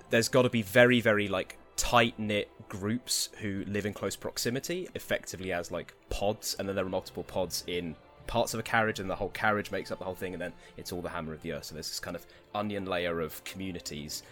[0.10, 4.90] there's got to be very very like tight knit groups who live in close proximity,
[4.96, 9.00] effectively as like pods, and then there are multiple pods in parts of a carriage,
[9.00, 11.34] and the whole carriage makes up the whole thing, and then it's all the hammer
[11.34, 11.66] of the earth.
[11.66, 14.24] So there's this kind of onion layer of communities.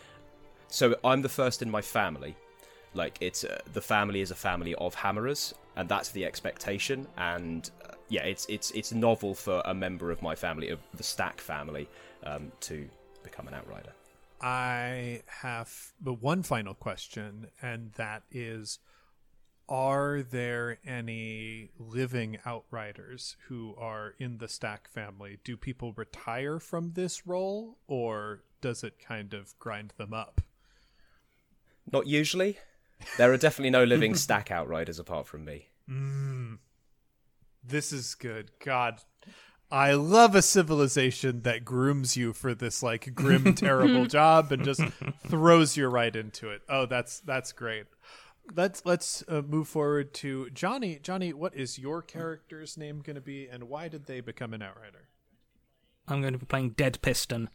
[0.67, 2.35] So I'm the first in my family.
[2.93, 7.07] Like it's uh, the family is a family of hammerers, and that's the expectation.
[7.17, 7.69] And
[8.09, 11.87] yeah, it's it's it's novel for a member of my family, of the Stack family,
[12.23, 12.87] um, to
[13.23, 13.93] become an outrider.
[14.41, 18.79] I have the one final question, and that is
[19.67, 25.39] Are there any living outriders who are in the Stack family?
[25.43, 30.41] Do people retire from this role, or does it kind of grind them up?
[31.91, 32.57] Not usually.
[33.17, 35.69] There are definitely no living Stack outriders apart from me.
[37.67, 38.51] This is good.
[38.63, 39.01] God,
[39.71, 44.81] I love a civilization that grooms you for this like grim, terrible job and just
[45.27, 46.61] throws you right into it.
[46.69, 47.85] Oh, that's that's great.
[48.55, 50.99] Let's let's uh, move forward to Johnny.
[51.01, 54.61] Johnny, what is your character's name going to be, and why did they become an
[54.61, 55.09] outrider?
[56.07, 57.49] I'm going to be playing Dead Piston.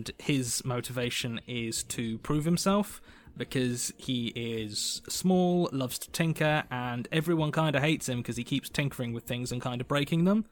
[0.00, 3.02] And his motivation is to prove himself
[3.36, 8.44] because he is small, loves to tinker, and everyone kind of hates him because he
[8.44, 10.44] keeps tinkering with things and kind of breaking them.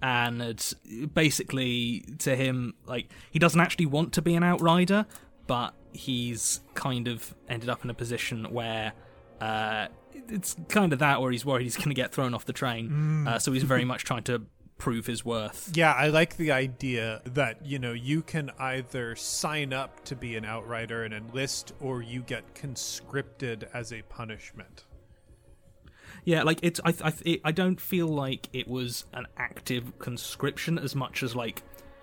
[0.00, 0.72] and it's
[1.14, 5.06] basically, to him, like, he doesn't actually want to be an outrider,
[5.46, 8.92] but he's kind of ended up in a position where
[9.40, 9.88] uh,
[10.28, 13.26] it's kind of that, where he's worried he's going to get thrown off the train.
[13.28, 14.42] Uh, so he's very much trying to
[14.82, 15.70] prove his worth.
[15.74, 20.34] Yeah, I like the idea that, you know, you can either sign up to be
[20.34, 24.86] an outrider and enlist, or you get conscripted as a punishment.
[26.24, 26.80] Yeah, like it's.
[26.84, 31.36] I I, it, I don't feel like it was an active conscription as much as
[31.36, 31.62] like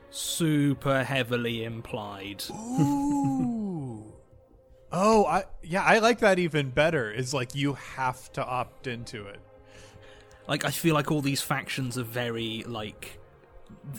[0.10, 2.46] super heavily implied.
[2.52, 4.14] Ooh.
[4.90, 7.12] Oh, I yeah, I like that even better.
[7.12, 9.42] Is like you have to opt into it.
[10.50, 13.20] Like I feel like all these factions are very like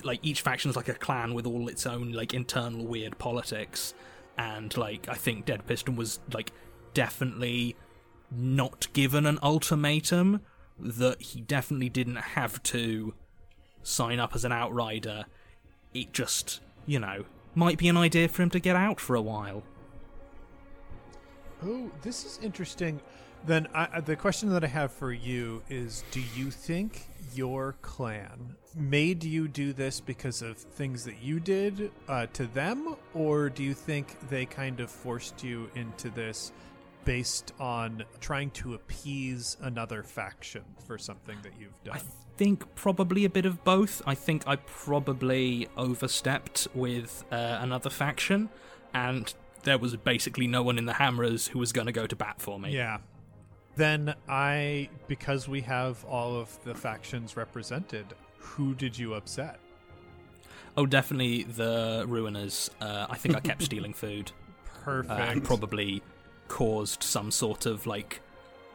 [0.03, 3.95] like each faction is like a clan with all its own like internal weird politics
[4.37, 6.53] and like I think Dead Piston was like
[6.93, 7.77] definitely
[8.33, 10.41] not given an ultimatum
[10.79, 13.15] that he definitely didn't have to
[13.83, 15.27] sign up as an outrider.
[15.95, 19.23] It just, you know, might be an idea for him to get out for a
[19.23, 19.63] while.
[21.65, 23.01] Oh, this is interesting.
[23.47, 28.57] Then I, the question that I have for you is: Do you think your clan
[28.75, 33.63] made you do this because of things that you did uh, to them, or do
[33.63, 36.53] you think they kind of forced you into this
[37.05, 41.97] based on trying to appease another faction for something that you've done?
[41.97, 42.01] I
[42.37, 44.03] think probably a bit of both.
[44.07, 48.49] I think I probably overstepped with uh, another faction,
[48.93, 52.17] and there was basically no one in the Hammerers who was going to go to
[52.17, 52.73] bat for me.
[52.73, 52.99] Yeah.
[53.77, 58.07] Then I, because we have all of the factions represented,
[58.39, 59.59] who did you upset?
[60.77, 62.71] Oh, definitely the Ruiners.
[62.81, 64.33] Uh, I think I kept stealing food.
[64.85, 65.11] Perfect.
[65.11, 66.03] Uh, and probably
[66.49, 68.21] caused some sort of like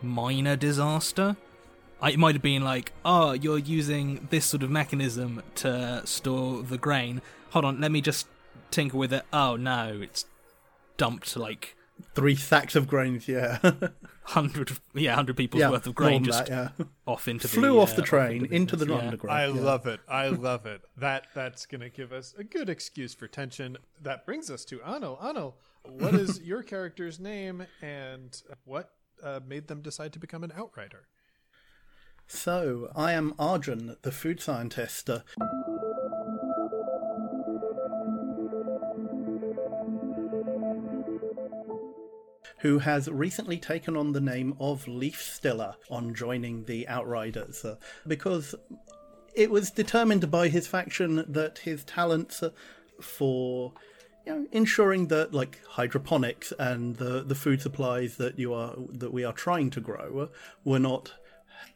[0.02, 1.36] minor disaster.
[2.02, 6.62] I, it might have been like, oh, you're using this sort of mechanism to store
[6.62, 7.22] the grain.
[7.52, 8.28] Hold on, let me just
[8.72, 9.24] tinker with it.
[9.32, 10.26] Oh no, it's
[10.98, 11.76] dumped like
[12.14, 13.60] Three sacks of grains, yeah.
[14.24, 16.86] hundred, yeah, hundred people's yeah, worth of more grain just that, yeah.
[17.06, 19.02] off into the Flew off uh, the train into the business.
[19.02, 19.06] Yeah.
[19.06, 19.38] underground.
[19.38, 19.62] I yeah.
[19.62, 20.00] love it.
[20.08, 20.82] I love it.
[20.98, 23.78] That that's gonna give us a good excuse for tension.
[24.02, 25.22] That brings us to Anil.
[25.22, 25.54] Anil,
[25.84, 28.92] what is your character's name and what
[29.24, 31.08] uh, made them decide to become an outrider?
[32.28, 35.10] So, I am Arjun, the food scientist.
[42.66, 47.76] Who has recently taken on the name of Leaf Stiller on joining the Outriders, uh,
[48.08, 48.56] because
[49.36, 52.50] it was determined by his faction that his talents uh,
[53.00, 53.72] for
[54.26, 59.14] you know, ensuring that like hydroponics and the the food supplies that you are that
[59.14, 60.28] we are trying to grow uh,
[60.64, 61.14] were not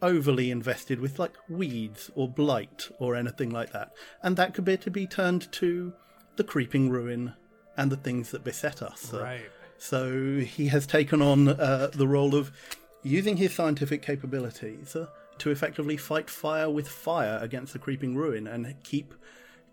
[0.01, 3.91] overly invested with like weeds or blight or anything like that,
[4.23, 5.93] and that could be to be turned to
[6.37, 7.35] the creeping ruin
[7.77, 9.13] and the things that beset us.
[9.13, 9.51] Uh, Right.
[9.79, 12.51] So he has taken on uh, the role of
[13.01, 14.95] using his scientific capabilities
[15.37, 19.13] to effectively fight fire with fire against the creeping ruin and keep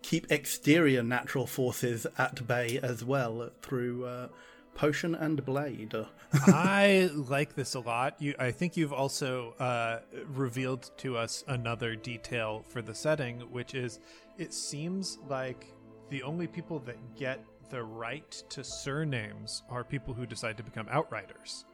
[0.03, 4.29] keep exterior natural forces at bay as well through uh,
[4.75, 5.95] potion and blade.
[6.47, 8.15] I like this a lot.
[8.21, 13.75] You, I think you've also uh, revealed to us another detail for the setting, which
[13.75, 13.99] is
[14.39, 15.75] it seems like
[16.11, 20.89] the only people that get the right to surnames are people who decide to become
[20.91, 21.65] outriders.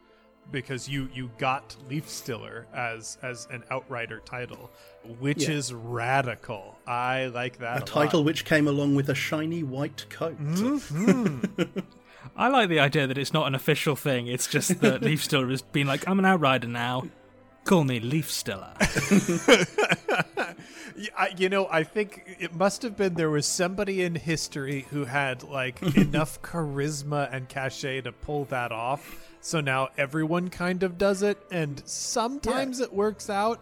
[0.50, 4.72] Because you you got Leaf Stiller as as an outrider title,
[5.20, 5.54] which Yeah.
[5.54, 6.76] is radical.
[6.84, 7.78] I like that.
[7.78, 8.26] a A, title lot.
[8.26, 10.36] which came along with a shiny white coat.
[10.42, 11.78] Mm-hmm.
[12.36, 14.26] I like the idea that it's not an official thing.
[14.26, 17.04] It's just that Leaf Stiller has been like, I'm an outrider now.
[17.64, 18.72] Call me Leaf Stiller.
[18.80, 19.64] Yeah,
[21.16, 25.04] I- you know, I think it must have been there was somebody in history who
[25.04, 29.28] had like enough charisma and cachet to pull that off.
[29.40, 33.60] So now everyone kind of does it, and sometimes it works out.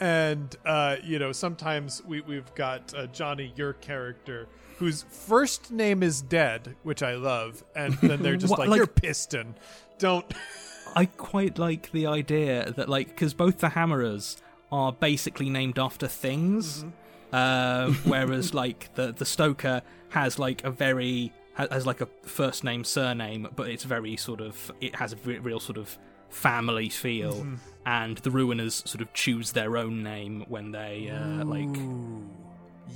[0.00, 6.02] And uh, you know, sometimes we we've got uh, Johnny, your character, whose first name
[6.02, 9.54] is Dead, which I love, and then they're just What, like, like- "You're Piston."
[9.98, 10.26] Don't.
[10.94, 14.36] I quite like the idea that, like, because both the Hammerers
[14.72, 16.84] are basically named after things,
[17.32, 22.82] uh, whereas, like, the the Stoker has like a very has like a first name
[22.82, 25.96] surname, but it's very sort of it has a real sort of
[26.30, 27.46] family feel,
[27.84, 31.68] and the Ruiners sort of choose their own name when they uh, like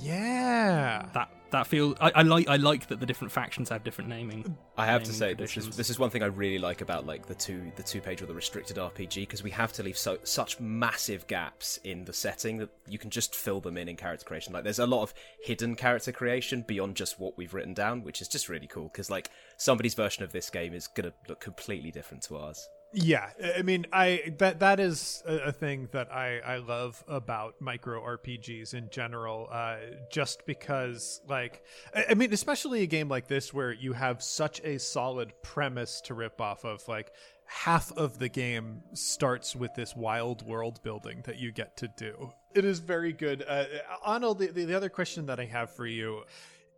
[0.01, 1.05] Yeah.
[1.13, 1.29] that.
[1.51, 2.49] That feel I, I like.
[2.49, 4.57] I like that the different factions have different naming.
[4.77, 7.05] I have to naming say this is this is one thing I really like about
[7.05, 9.97] like the two the two page or the restricted RPG because we have to leave
[9.97, 13.95] so such massive gaps in the setting that you can just fill them in in
[13.95, 14.53] character creation.
[14.53, 18.21] Like there's a lot of hidden character creation beyond just what we've written down, which
[18.21, 21.91] is just really cool because like somebody's version of this game is gonna look completely
[21.91, 22.67] different to ours.
[22.93, 28.01] Yeah, I mean, I that that is a, thing that I I love about micro
[28.01, 29.49] RPGs in general.
[29.51, 29.77] Uh,
[30.09, 31.63] just because, like,
[31.93, 36.13] I, mean, especially a game like this where you have such a solid premise to
[36.13, 37.11] rip off of, like.
[37.49, 42.33] Half of the game starts with this wild world building that you get to do.
[42.53, 43.41] It is very good.
[43.47, 43.63] Uh,
[44.05, 46.23] Anil, the, the other question that I have for you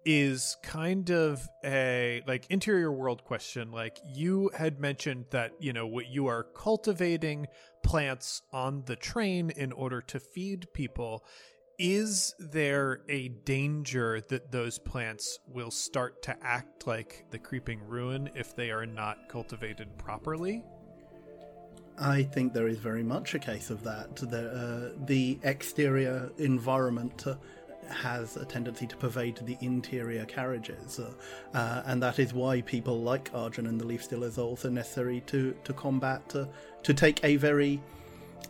[0.06, 5.86] is kind of a like interior world question like you had mentioned that you know
[5.86, 7.46] what you are cultivating
[7.84, 11.24] plants on the train in order to feed people
[11.80, 18.30] is there a danger that those plants will start to act like the creeping ruin
[18.36, 20.62] if they are not cultivated properly?
[21.98, 24.18] I think there is very much a case of that.
[24.18, 27.36] The, uh, the exterior environment uh,
[27.90, 31.12] has a tendency to pervade the interior carriages, uh,
[31.54, 35.22] uh, and that is why people like Arjun and the Leaf Stealers are also necessary
[35.28, 36.46] to to combat uh,
[36.84, 37.82] to take a very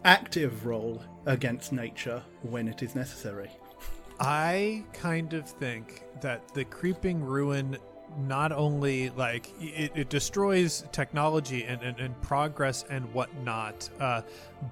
[0.05, 3.49] active role against nature when it is necessary.
[4.19, 7.77] I kind of think that the creeping ruin
[8.17, 14.21] not only like it, it destroys technology and, and, and, progress and whatnot, uh,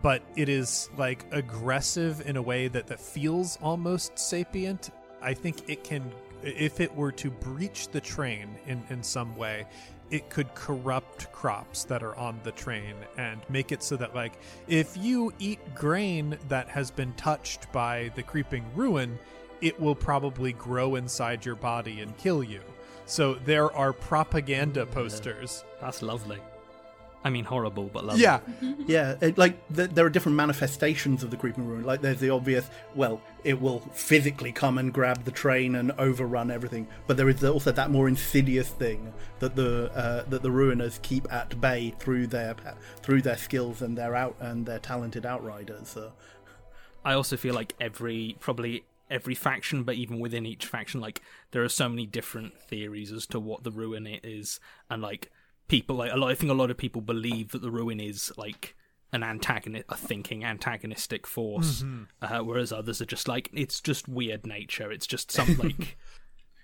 [0.02, 4.90] but it is like aggressive in a way that, that feels almost sapient.
[5.22, 6.12] I think it can,
[6.44, 9.66] if it were to breach the train in, in some way,
[10.10, 14.40] it could corrupt crops that are on the train and make it so that like
[14.68, 19.20] if you eat grain that has been touched by the creeping ruin
[19.60, 22.62] it will probably grow inside your body and kill you
[23.08, 26.40] so there are propaganda posters that's lovely
[27.28, 28.22] I mean, horrible, but lovely.
[28.22, 28.40] Yeah,
[28.88, 29.16] yeah.
[29.20, 31.84] It, like th- there are different manifestations of the creeping ruin.
[31.84, 36.50] Like there's the obvious, well, it will physically come and grab the train and overrun
[36.52, 36.88] everything.
[37.06, 41.32] But there is also that more insidious thing that the uh, that the ruiners keep
[41.32, 42.56] at bay through their
[43.02, 45.90] through their skills and their out and their talented outriders.
[45.90, 46.14] So.
[47.04, 51.64] I also feel like every probably every faction, but even within each faction, like there
[51.64, 55.32] are so many different theories as to what the ruin is, and like
[55.68, 56.32] people like a lot.
[56.32, 58.76] I think a lot of people believe that the ruin is like
[59.14, 62.04] an antagonist, a thinking antagonistic force, mm-hmm.
[62.22, 64.92] uh, whereas others are just like it's just weird nature.
[64.92, 65.98] It's just some like.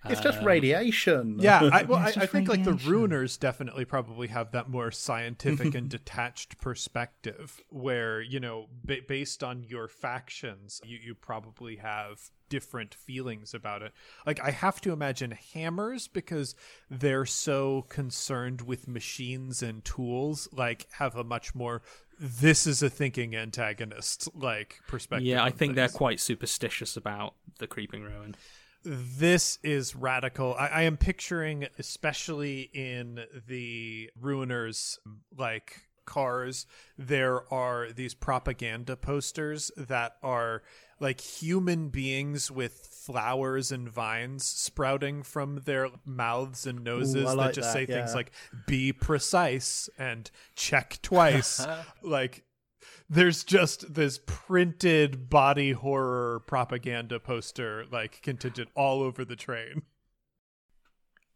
[0.09, 1.37] It's just uh, radiation.
[1.39, 5.75] Yeah, I, well, I, I, think like the ruiners definitely probably have that more scientific
[5.75, 12.31] and detached perspective, where you know, b- based on your factions, you you probably have
[12.49, 13.93] different feelings about it.
[14.25, 16.55] Like I have to imagine hammers because
[16.89, 21.81] they're so concerned with machines and tools like have a much more
[22.19, 25.25] this is a thinking antagonist like perspective.
[25.25, 25.75] Yeah, I think things.
[25.75, 28.35] they're quite superstitious about the creeping ruin
[28.83, 30.55] this is radical.
[30.55, 34.97] I, I, am picturing, especially in the ruiners,
[35.37, 36.65] like cars,
[36.97, 40.63] there are these propaganda posters that are
[40.99, 47.47] like human beings with flowers and vines sprouting from their mouths and noses Ooh, like
[47.47, 47.97] that just that, say yeah.
[47.97, 48.31] things like
[48.67, 51.65] be precise and check twice
[52.01, 52.43] like
[53.09, 59.83] there's just this printed body horror propaganda poster like contingent all over the train.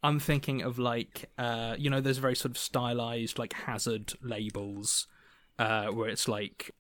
[0.04, 5.08] I'm thinking of like uh you know there's very sort of stylized like hazard labels
[5.60, 6.72] uh where it's like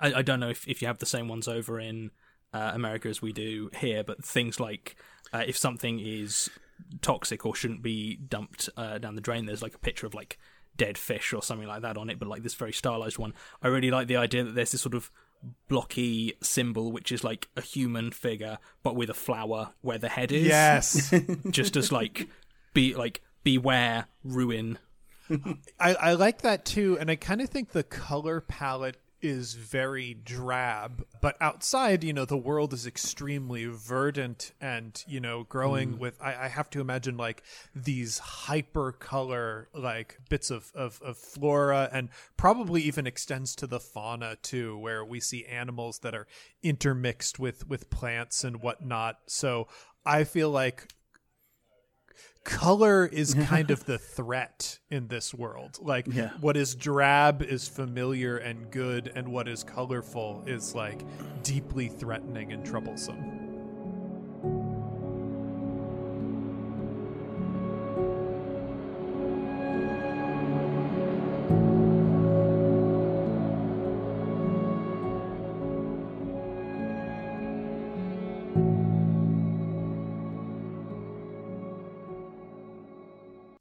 [0.00, 2.10] I, I don't know if, if you have the same ones over in
[2.52, 4.96] uh, America as we do here, but things like
[5.32, 6.50] uh, if something is
[7.02, 10.38] toxic or shouldn't be dumped uh, down the drain, there's like a picture of like
[10.76, 13.34] dead fish or something like that on it, but like this very stylized one.
[13.62, 15.10] I really like the idea that there's this sort of
[15.68, 20.32] blocky symbol which is like a human figure but with a flower where the head
[20.32, 20.46] is.
[20.46, 21.12] Yes.
[21.50, 22.28] Just as like
[22.72, 24.78] be like beware ruin
[25.80, 30.12] I, I like that too, and I kind of think the color palette is very
[30.12, 35.98] drab, but outside, you know, the world is extremely verdant and, you know, growing mm.
[35.98, 37.42] with, I, I, have to imagine like
[37.74, 43.80] these hyper color, like bits of, of, of flora and probably even extends to the
[43.80, 46.26] fauna too, where we see animals that are
[46.62, 49.20] intermixed with, with plants and whatnot.
[49.26, 49.68] So
[50.04, 50.92] I feel like
[52.44, 55.78] color is kind of the threat in this world.
[55.80, 56.30] Like yeah.
[56.40, 61.02] what is drab is familiar and good, and what is colorful is like
[61.42, 63.53] deeply threatening and troublesome.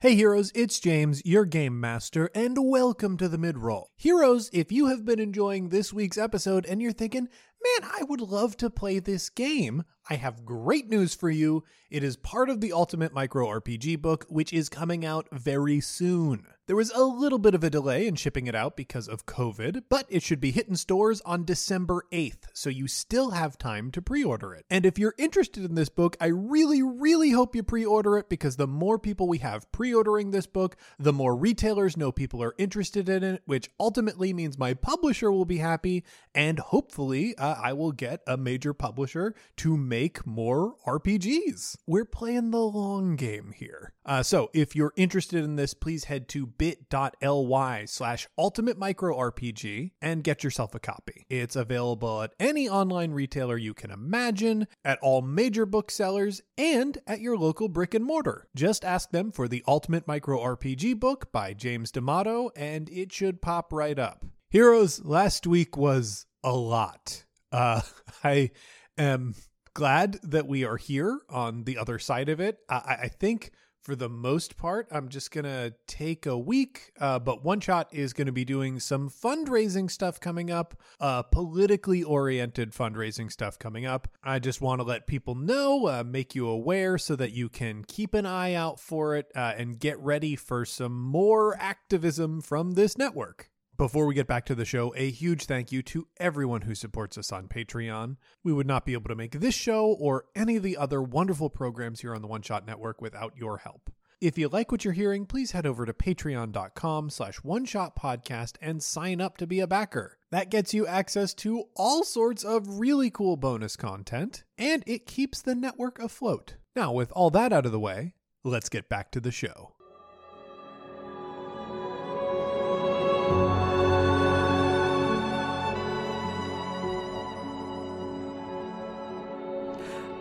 [0.04, 3.86] Hey heroes, it's James, your game master, and welcome to the midroll.
[3.96, 8.20] Heroes, if you have been enjoying this week's episode and you're thinking, man, I would
[8.20, 11.64] love to play this game, I have great news for you.
[11.90, 16.48] It is part of the Ultimate Micro RPG book, which is coming out very soon.
[16.66, 19.84] There was a little bit of a delay in shipping it out because of COVID,
[19.90, 24.02] but it should be hitting stores on December 8th, so you still have time to
[24.02, 24.66] pre order it.
[24.70, 28.30] And if you're interested in this book, I really, really hope you pre order it
[28.30, 32.42] because the more people we have pre ordering this book, the more retailers know people
[32.42, 37.56] are interested in it, which ultimately means my publisher will be happy, and hopefully uh,
[37.62, 41.76] I will get a major publisher to make more RPGs.
[41.86, 43.92] We're playing the long game here.
[44.06, 49.92] Uh, so if you're interested in this, please head to bit.ly slash ultimate micro RPG
[50.02, 51.26] and get yourself a copy.
[51.30, 57.22] It's available at any online retailer you can imagine, at all major booksellers, and at
[57.22, 58.48] your local brick and mortar.
[58.56, 63.42] Just ask them for the Ultimate Micro RPG book by James D'Amato, and it should
[63.42, 64.26] pop right up.
[64.50, 67.24] Heroes, last week was a lot.
[67.52, 67.82] Uh,
[68.24, 68.52] I
[68.98, 69.36] am
[69.74, 72.60] glad that we are here on the other side of it.
[72.70, 73.52] I, I think
[73.84, 76.94] for the most part, I'm just going to take a week.
[77.00, 81.22] Uh, but One Shot is going to be doing some fundraising stuff coming up, uh,
[81.24, 84.08] politically oriented fundraising stuff coming up.
[84.24, 87.84] I just want to let people know, uh, make you aware so that you can
[87.84, 92.72] keep an eye out for it uh, and get ready for some more activism from
[92.72, 93.50] this network.
[93.76, 97.18] Before we get back to the show, a huge thank you to everyone who supports
[97.18, 98.18] us on Patreon.
[98.44, 101.50] We would not be able to make this show or any of the other wonderful
[101.50, 103.92] programs here on the One Shot Network without your help.
[104.22, 108.58] If you like what you're hearing, please head over to patreon.com slash one shot podcast
[108.62, 110.20] and sign up to be a backer.
[110.30, 115.42] That gets you access to all sorts of really cool bonus content, and it keeps
[115.42, 116.58] the network afloat.
[116.76, 118.14] Now, with all that out of the way,
[118.44, 119.73] let's get back to the show.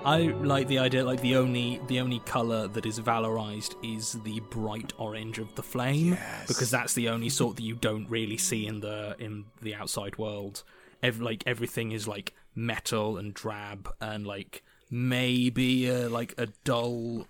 [0.04, 4.40] I like the idea like the only the only color that is valorized is the
[4.50, 8.66] bright orange of the flame because that's the only sort that you don't really see
[8.66, 10.64] in the in the outside world.
[11.04, 17.28] Ev- like everything is like metal and drab and like maybe uh, like a dull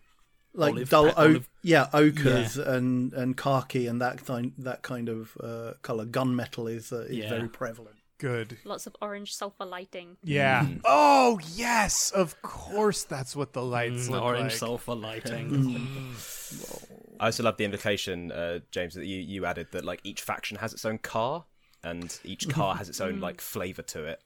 [0.54, 5.10] like olive dull, o- olive- yeah, ochres and and khaki and that kind that kind
[5.10, 6.06] of uh, color.
[6.06, 7.28] Gunmetal is uh, is Yeah.
[7.28, 7.96] very prevalent.
[8.22, 8.58] Good.
[8.64, 10.16] Lots of orange sulfur lighting.
[10.22, 10.64] Yeah.
[10.84, 12.12] Oh, yes.
[12.12, 14.52] Of course, that's what the lights Mm, look orange like.
[14.52, 15.48] sulfur lighting.
[17.20, 20.56] I also love the indication, uh, James, that you, you added that like each faction
[20.58, 21.46] has its own car,
[21.82, 24.20] and each car has its own like flavor to it.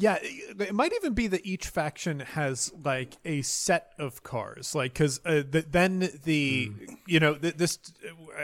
[0.00, 4.94] Yeah, it might even be that each faction has like a set of cars, like
[4.94, 6.72] because uh, th- then the
[7.06, 7.78] you know th- this.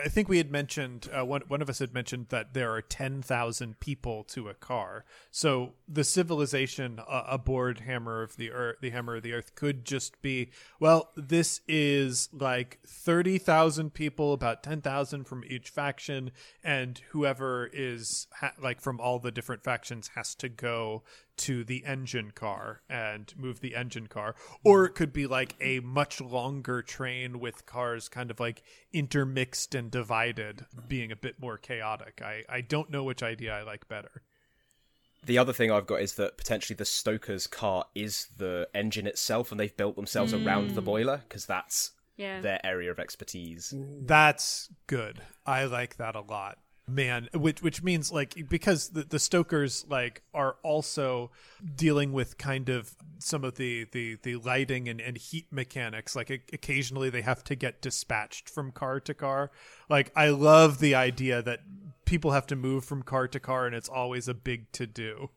[0.05, 2.83] I think we had mentioned uh, one one of us had mentioned that there are
[2.83, 8.77] ten thousand people to a car, so the civilization uh, aboard Hammer of the Earth,
[8.83, 11.11] the Hammer of the Earth, could just be well.
[11.17, 16.33] This is like thirty thousand people, about ten thousand from each faction,
[16.63, 21.03] and whoever is ha- like from all the different factions has to go
[21.37, 24.35] to the engine car and move the engine car.
[24.65, 28.63] Or it could be like a much longer train with cars kind of like
[28.93, 32.21] intermixed and divided being a bit more chaotic.
[32.23, 34.23] I i don't know which idea i like better.
[35.25, 39.51] The other thing I've got is that potentially the Stoker's car is the engine itself,
[39.51, 40.85] and they've built themselves around the hmm.
[40.85, 42.41] boiler because that's Yeah.
[42.41, 43.75] their area of expertise.
[44.03, 45.23] that's good.
[45.45, 46.59] I like that a lot
[46.89, 51.33] man which which means like because the, the stokers like are also
[51.75, 56.15] dealing with kind of some of the the the lighting and, and heat mechanics.
[56.15, 59.51] Like o- occasionally they have to get dispatched from car to car.
[59.89, 61.61] Like i love the idea that
[62.05, 65.31] people have to move from car to car and it's always a big to do.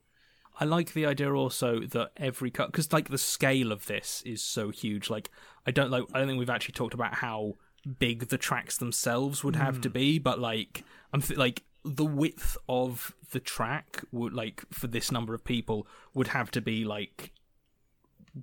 [0.59, 4.41] I like the idea also that every cut because like the scale of this is
[4.41, 5.09] so huge.
[5.09, 5.29] Like
[5.65, 7.55] I don't like I don't think we've actually talked about how
[7.97, 9.93] big the tracks themselves would have to hmm.
[9.93, 10.83] be, but like
[11.13, 15.87] I'm th- like the width of the track would like for this number of people
[16.13, 17.31] would have to be like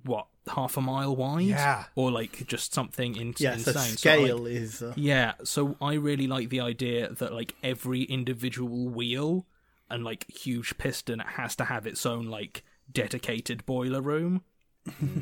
[0.03, 1.85] what half a mile wide, Yeah.
[1.95, 3.73] or like just something in- Yes, the insane.
[3.97, 4.81] So, like, scale is.
[4.81, 9.45] Uh, yeah, so I really like the idea that like every individual wheel
[9.89, 14.43] and like huge piston has to have its own like dedicated boiler room.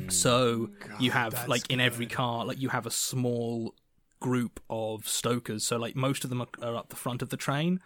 [0.08, 0.70] so
[1.00, 3.74] you have like in every car, like you have a small
[4.20, 5.64] group of stokers.
[5.66, 7.80] So like most of them are, are up the front of the train.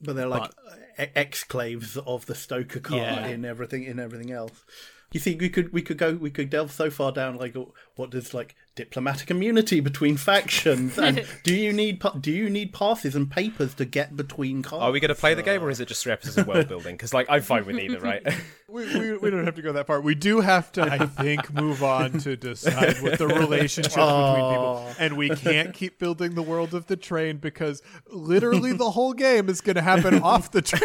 [0.00, 0.50] but they're like
[0.98, 3.26] e- exclaves of the Stoker car Yeah.
[3.26, 4.64] in everything in everything else.
[5.12, 7.64] You think we could we could go we could delve so far down like uh,
[7.96, 12.74] what does like diplomatic immunity between factions and do you need pa- do you need
[12.74, 14.82] passes and papers to get between cards?
[14.82, 16.68] Are we going to play the game, or is it just three episodes of world
[16.68, 16.94] building?
[16.94, 18.22] Because like I'm fine with either, right?
[18.68, 19.98] We, we, we don't have to go that far.
[20.02, 24.86] We do have to, I think, move on to decide what the relationships between people.
[24.98, 29.48] And we can't keep building the world of the train because literally the whole game
[29.48, 30.82] is going to happen off the train.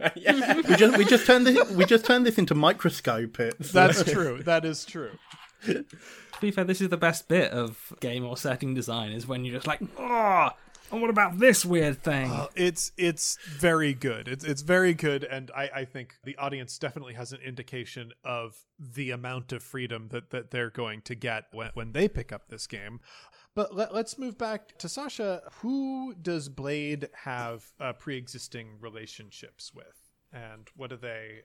[0.68, 3.38] we just we just turned this we just turned this into microscope.
[3.40, 4.42] It's, That's true.
[4.42, 5.12] That is true.
[6.40, 9.44] To be fair, this is the best bit of game or setting design is when
[9.44, 10.48] you're just like, oh,
[10.90, 12.30] and what about this weird thing?
[12.30, 14.26] Uh, it's it's very good.
[14.26, 18.56] It's it's very good, and I, I think the audience definitely has an indication of
[18.78, 22.48] the amount of freedom that, that they're going to get when, when they pick up
[22.48, 23.00] this game.
[23.54, 25.42] But let, us move back to Sasha.
[25.60, 31.42] Who does Blaze have uh, pre-existing relationships with, and what are they?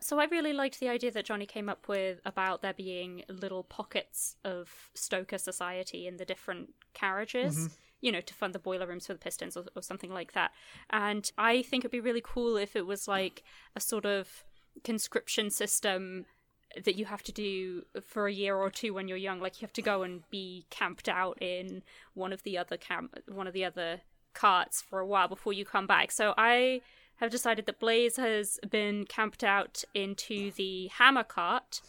[0.00, 3.62] So I really liked the idea that Johnny came up with about there being little
[3.62, 7.56] pockets of Stoker society in the different carriages.
[7.56, 7.74] Mm-hmm.
[8.00, 10.50] You know, to fund the boiler rooms for the Pistons or, or something like that.
[10.90, 13.42] And I think it'd be really cool if it was like
[13.74, 14.44] a sort of
[14.82, 16.26] conscription system
[16.82, 19.40] that you have to do for a year or two when you're young.
[19.40, 21.82] Like you have to go and be camped out in
[22.14, 24.00] one of the other camp, one of the other
[24.34, 26.10] carts for a while before you come back.
[26.10, 26.80] So I
[27.16, 31.80] have decided that Blaze has been camped out into the hammer cart,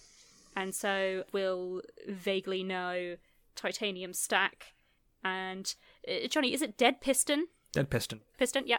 [0.55, 3.17] and so we'll vaguely know
[3.55, 4.73] titanium stack.
[5.23, 5.73] And
[6.07, 7.47] uh, Johnny, is it dead piston?
[7.73, 8.21] Dead piston.
[8.37, 8.77] Piston, yeah.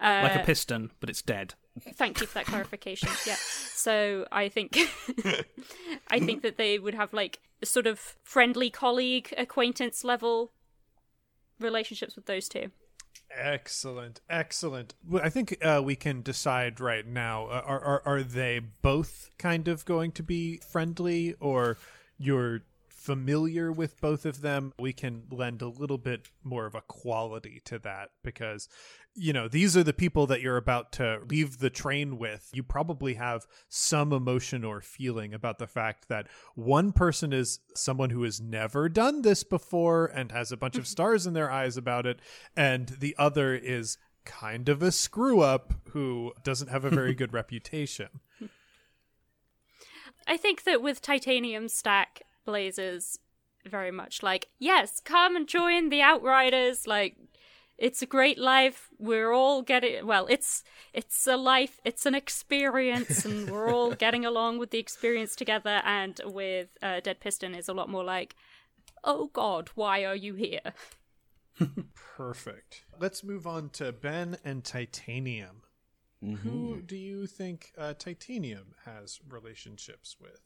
[0.00, 1.54] Uh, Like a piston, but it's dead.
[1.80, 3.08] Thank you for that clarification.
[3.26, 3.36] Yeah.
[3.36, 4.76] So I think
[6.08, 10.52] I think that they would have like a sort of friendly colleague, acquaintance level
[11.60, 12.70] relationships with those two.
[13.30, 14.94] Excellent, excellent.
[15.06, 17.46] Well, I think uh, we can decide right now.
[17.46, 21.76] Uh, are, are are they both kind of going to be friendly, or
[22.18, 22.62] you're
[23.06, 24.72] familiar with both of them?
[24.80, 28.68] We can lend a little bit more of a quality to that because
[29.14, 32.50] you know these are the people that you're about to leave the train with.
[32.52, 36.26] You probably have some emotion or feeling about the fact that
[36.56, 40.86] one person is someone who has never done this before and has a bunch of
[40.96, 42.20] stars in their eyes about it,
[42.56, 47.32] and the other is kind of a screw up who doesn't have a very good
[47.32, 48.08] reputation.
[50.26, 53.18] I think that with Titanium Stack, Blazers
[53.66, 56.86] very much like, yes, come and join the Outriders.
[56.86, 57.16] Like,
[57.78, 58.88] it's a great life.
[58.98, 60.26] We're all getting well.
[60.30, 61.80] It's it's a life.
[61.84, 65.82] It's an experience, and we're all getting along with the experience together.
[65.84, 68.34] And with uh, Dead Piston is a lot more like,
[69.04, 70.72] oh God, why are you here?
[72.16, 72.84] Perfect.
[72.98, 75.62] Let's move on to Ben and Titanium.
[76.42, 80.40] Who do you think uh, Titanium has relationships with?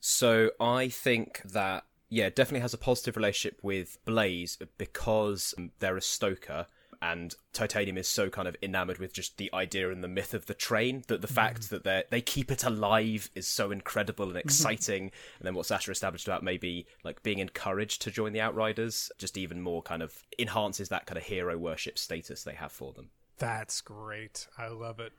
[0.00, 5.96] So I think that yeah, definitely has a positive relationship with Blaze because um, they're
[5.96, 6.66] a stoker
[7.00, 10.46] and Titanium is so kind of enamored with just the idea and the myth of
[10.46, 11.76] the train that the fact mm-hmm.
[11.76, 14.48] that they they keep it alive is so incredible and mm-hmm.
[14.48, 15.02] exciting.
[15.38, 19.36] and then what Sasha established about maybe like being encouraged to join the Outriders just
[19.36, 23.10] even more kind of enhances that kind of hero worship status they have for them.
[23.38, 24.48] That's great.
[24.56, 25.12] I love it.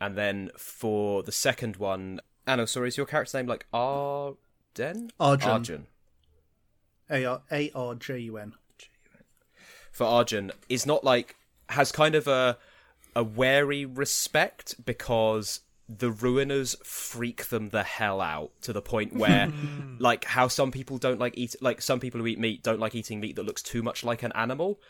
[0.00, 5.10] And then for the second one, Ah, Anil, sorry, is your character's name like Arden?
[5.20, 5.50] Arjun.
[5.50, 5.86] Arjun.
[7.10, 8.54] A R A R J U N.
[9.92, 11.36] For Arjun is not like
[11.68, 12.58] has kind of a
[13.14, 19.52] a wary respect because the ruiners freak them the hell out to the point where
[19.98, 22.94] like how some people don't like eat like some people who eat meat don't like
[22.94, 24.80] eating meat that looks too much like an animal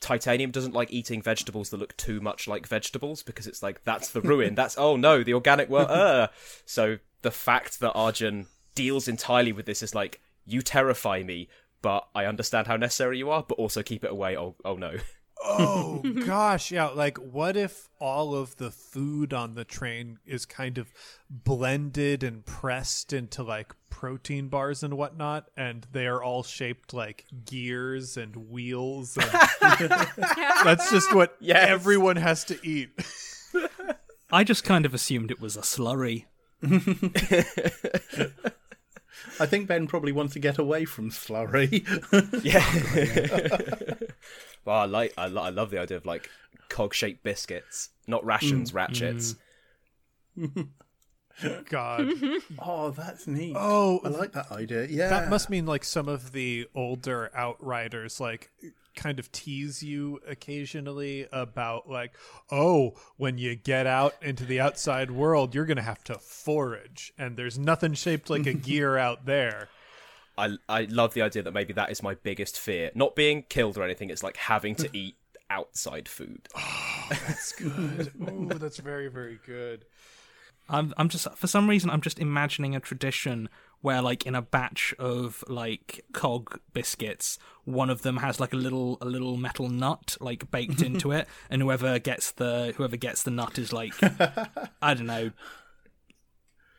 [0.00, 4.10] titanium doesn't like eating vegetables that look too much like vegetables because it's like that's
[4.10, 4.54] the ruin.
[4.54, 6.28] That's oh no the organic world uh.
[6.66, 11.48] so the fact that arjun deals entirely with this is like you terrify me
[11.82, 14.36] but i understand how necessary you are but also keep it away.
[14.36, 14.96] Oh oh no
[15.44, 16.86] Oh gosh, yeah.
[16.88, 20.88] Like, what if all of the food on the train is kind of
[21.30, 27.24] blended and pressed into like protein bars and whatnot, and they are all shaped like
[27.44, 29.16] gears and wheels?
[29.16, 29.30] And
[30.64, 31.68] that's just what Yes.
[31.68, 32.90] everyone has to eat.
[34.30, 36.24] I just kind of assumed it was a slurry.
[39.40, 41.84] I think Ben probably wants to get away from slurry.
[42.44, 43.94] Yeah.
[44.64, 46.30] Well, I like I, lo- I love the idea of like
[46.68, 48.74] cog shaped biscuits, not rations, mm.
[48.74, 49.36] ratchets.
[50.38, 50.68] Mm.
[51.70, 52.10] God,
[52.58, 53.54] oh, that's neat.
[53.56, 54.86] Oh, I like that idea.
[54.86, 58.50] Yeah, that must mean like some of the older outriders like
[58.96, 62.12] kind of tease you occasionally about like,
[62.50, 67.36] oh, when you get out into the outside world, you're gonna have to forage, and
[67.36, 69.68] there's nothing shaped like a gear out there.
[70.38, 72.90] I I love the idea that maybe that is my biggest fear.
[72.94, 75.16] Not being killed or anything, it's like having to eat
[75.50, 76.48] outside food.
[76.54, 78.12] Oh, that's good.
[78.20, 79.84] Ooh, that's very very good.
[80.68, 83.48] I'm I'm just for some reason I'm just imagining a tradition
[83.80, 88.56] where like in a batch of like cog biscuits, one of them has like a
[88.56, 93.22] little a little metal nut like baked into it, and whoever gets the whoever gets
[93.22, 93.94] the nut is like
[94.82, 95.30] I don't know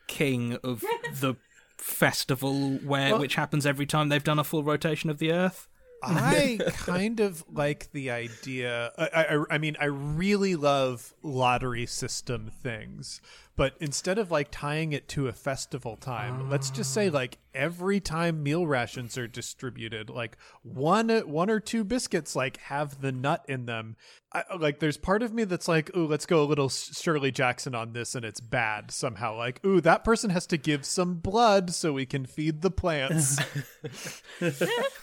[0.06, 0.80] king of
[1.20, 1.36] the
[1.80, 5.68] festival where which happens every time they've done a full rotation of the earth.
[6.02, 8.92] I kind of like the idea.
[8.96, 13.20] I, I, I mean, I really love lottery system things,
[13.56, 18.00] but instead of like tying it to a festival time, let's just say like every
[18.00, 23.44] time meal rations are distributed, like one one or two biscuits like have the nut
[23.48, 23.96] in them.
[24.32, 27.74] I, like, there's part of me that's like, ooh, let's go a little Shirley Jackson
[27.74, 29.36] on this, and it's bad somehow.
[29.36, 33.40] Like, ooh, that person has to give some blood so we can feed the plants.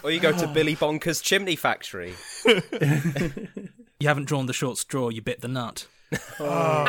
[0.04, 2.14] Or you go to Billy Bonker's chimney factory.
[4.00, 5.88] You haven't drawn the short straw, you bit the nut.
[6.40, 6.86] Oh,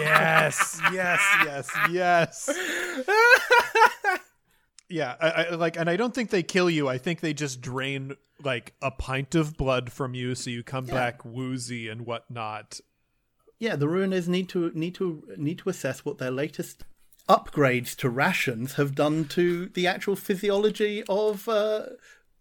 [0.00, 2.50] yes, yes, yes, yes.
[4.88, 6.88] yeah, I, I like, and I don't think they kill you.
[6.88, 10.86] I think they just drain like a pint of blood from you, so you come
[10.86, 12.80] back woozy and whatnot.
[13.58, 16.84] Yeah, the ruiners need to need to need to assess what their latest
[17.28, 21.86] upgrades to rations have done to the actual physiology of uh,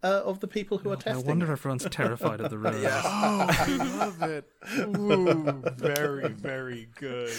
[0.04, 1.26] uh, of the people who are testing.
[1.26, 2.86] I wonder if everyone's terrified of the ruins.
[2.86, 4.50] Oh, I love it.
[4.80, 7.34] Ooh, very, very good.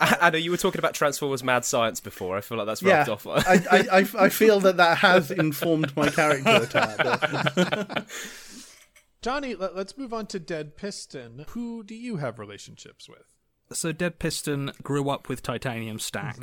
[0.00, 2.36] Anil, you were talking about Transformers Mad Science before.
[2.36, 3.26] I feel like that's yeah, off.
[3.26, 8.06] I, I, I, I feel that that has informed my character a tad.
[9.22, 11.46] Johnny, let, let's move on to Dead Piston.
[11.50, 13.24] Who do you have relationships with?
[13.72, 16.36] so Dead Piston grew up with Titanium Stack,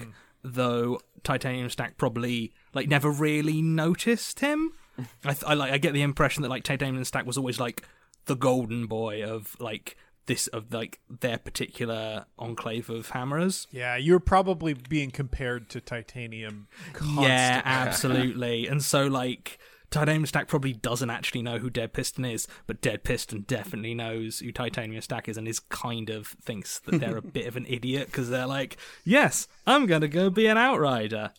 [0.43, 4.73] though Titanium Stack probably like never really noticed him.
[5.25, 7.83] I, th- I like I get the impression that like Titanium Stack was always like
[8.25, 13.67] the golden boy of like this of like their particular enclave of hammerers.
[13.71, 16.67] Yeah, you're probably being compared to Titanium.
[16.93, 17.27] Constantly.
[17.27, 18.67] Yeah, absolutely.
[18.67, 19.59] and so like
[19.91, 24.39] Titanium Stack probably doesn't actually know who Dead Piston is, but Dead Piston definitely knows
[24.39, 27.65] who Titanium Stack is and is kind of thinks that they're a bit of an
[27.67, 31.31] idiot because they're like, yes, I'm going to go be an outrider.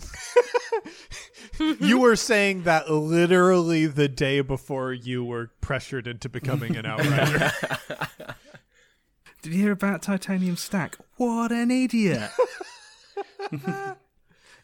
[1.80, 7.52] you were saying that literally the day before you were pressured into becoming an outrider.
[9.42, 10.96] Did you hear about Titanium Stack?
[11.16, 12.30] What an idiot!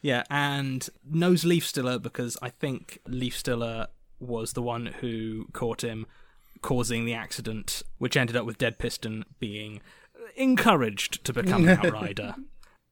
[0.02, 3.88] yeah, and knows Leaf Stiller because I think Leaf Stiller
[4.20, 6.06] was the one who caught him,
[6.62, 9.80] causing the accident, which ended up with Dead Piston being
[10.36, 12.36] encouraged to become an outrider.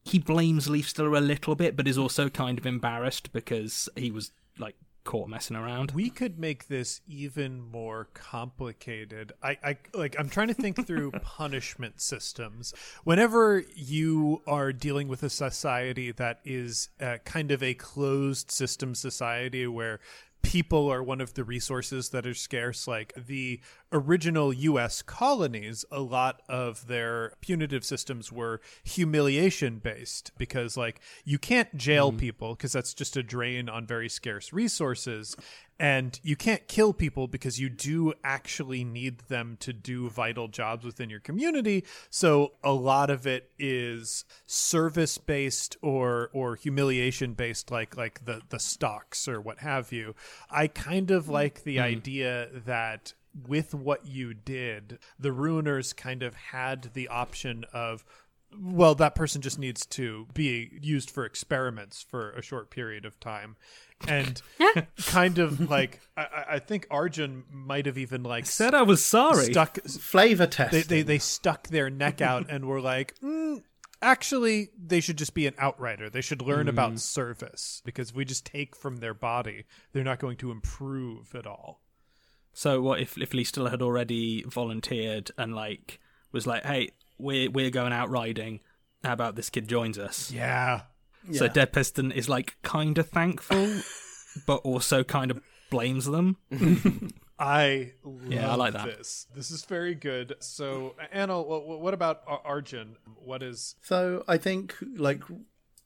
[0.07, 4.13] He blames Leaf Stiller a little bit, but is also kind of embarrassed because he
[4.13, 5.93] was like caught messing around.
[5.93, 9.33] we could make this even more complicated.
[9.43, 12.73] I, I like I'm trying to think through punishment systems.
[13.03, 18.95] Whenever you are dealing with a society that is uh, kind of a closed system
[18.95, 19.99] society where
[20.43, 23.61] people are one of the resources that are scarce like the
[23.93, 31.39] original US colonies a lot of their punitive systems were humiliation based because like you
[31.39, 32.19] can't jail mm-hmm.
[32.19, 35.37] people because that's just a drain on very scarce resources
[35.79, 40.85] and you can't kill people because you do actually need them to do vital jobs
[40.85, 41.85] within your community.
[42.09, 48.41] So a lot of it is service based or or humiliation based like like the
[48.49, 50.15] the stocks or what have you.
[50.51, 51.33] I kind of mm-hmm.
[51.33, 51.85] like the mm-hmm.
[51.85, 53.13] idea that
[53.47, 58.05] with what you did the ruiners kind of had the option of
[58.59, 63.19] well that person just needs to be used for experiments for a short period of
[63.21, 63.57] time.
[64.07, 64.41] And
[65.07, 69.05] kind of like I- I, I think Arjun might have even like Said I was
[69.05, 69.47] sorry.
[69.47, 70.73] stuck Flavor test.
[70.73, 73.63] they, they they stuck their neck out and were like mm,
[74.03, 76.09] actually they should just be an outrider.
[76.11, 80.21] They should learn about service because if we just take from their body they're not
[80.21, 81.81] going to improve at all
[82.57, 86.01] So what if if Leaf Stiller had already volunteered and like
[86.33, 86.89] was like, hey,
[87.19, 88.61] we're we're going out riding.
[89.05, 90.33] How about this kid joins us?
[90.33, 90.83] yeah
[91.33, 93.83] So Dead Piston is like kind of thankful,
[94.47, 96.39] but also kind of blames them.
[97.39, 98.87] I love Yeah, I like that.
[98.87, 99.27] this.
[99.35, 100.37] This is very good.
[100.39, 102.97] So, Anil, what, what about Arjun?
[103.23, 103.75] What is?
[103.83, 105.23] So I think like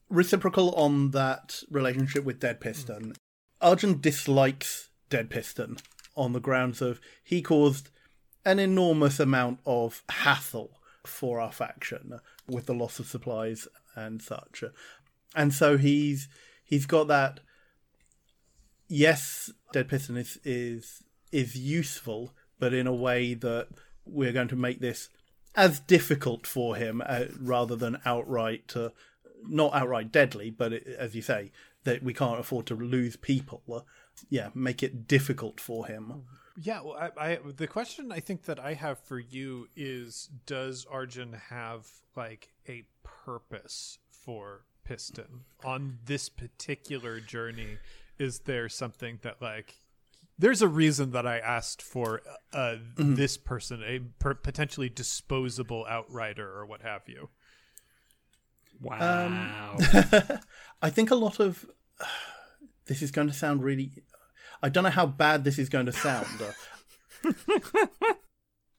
[0.09, 3.15] reciprocal on that relationship with Dead Piston.
[3.61, 5.79] Arjun dislikes Dead Piston
[6.21, 7.89] on the grounds of he caused
[8.45, 13.67] an enormous amount of hassle for our faction with the loss of supplies
[13.97, 14.63] and such.
[15.35, 16.29] And so he's
[16.65, 17.41] he's got that
[18.89, 21.03] yes, Dead Piston is is
[21.33, 23.69] is useful, but in a way that
[24.05, 25.09] we're going to make this
[25.55, 28.91] as difficult for him uh, rather than outright uh,
[29.49, 31.51] not outright deadly, but it, as you say,
[31.85, 33.87] that we can't afford to lose people.
[34.23, 36.25] Uh, yeah, make it difficult for him.
[36.61, 40.87] Yeah, well, I, I the question I think that I have for you is: Does
[40.91, 47.79] Arjun have like a purpose for Piston on this particular journey?
[48.19, 49.81] Is there something that like?
[50.39, 53.15] There's a reason that I asked for uh, Mm-hmm.
[53.15, 57.29] this person, a per- potentially disposable outrider or what have you.
[58.81, 59.77] Wow.
[60.83, 61.67] I think a lot of
[62.87, 63.93] this is going to sound really.
[64.63, 66.27] I don't know how bad this is going to sound.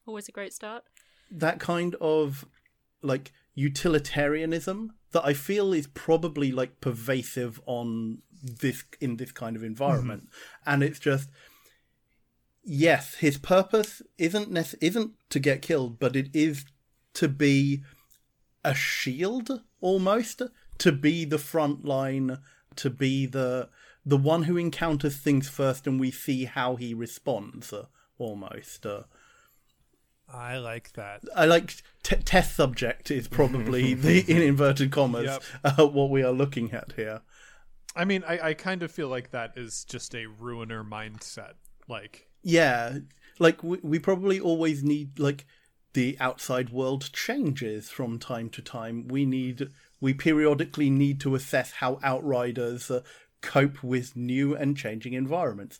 [0.06, 0.84] Always a great start.
[1.30, 2.44] that kind of
[3.02, 9.62] like utilitarianism that I feel is probably like pervasive on this in this kind of
[9.62, 10.72] environment, mm-hmm.
[10.72, 11.28] and it's just
[12.64, 16.64] yes, his purpose isn't nec- isn't to get killed, but it is
[17.14, 17.82] to be
[18.64, 20.42] a shield almost
[20.78, 22.38] to be the front line
[22.76, 23.68] to be the
[24.04, 27.86] the one who encounters things first and we see how he responds uh,
[28.18, 29.02] almost uh,
[30.28, 31.22] I like that.
[31.36, 35.42] I like t- test subject is probably the in inverted commas Yep.
[35.64, 37.20] uh, what we are looking at here.
[37.94, 41.54] I mean, I, I kind of feel like that is just a ruiner mindset.
[41.88, 42.98] Like, Yeah,
[43.38, 45.44] like we, we probably always need like
[45.92, 49.08] the outside world changes from time to time.
[49.08, 49.68] We need
[50.00, 53.02] we periodically need to assess how outriders uh,
[53.42, 55.78] cope with new and changing environments.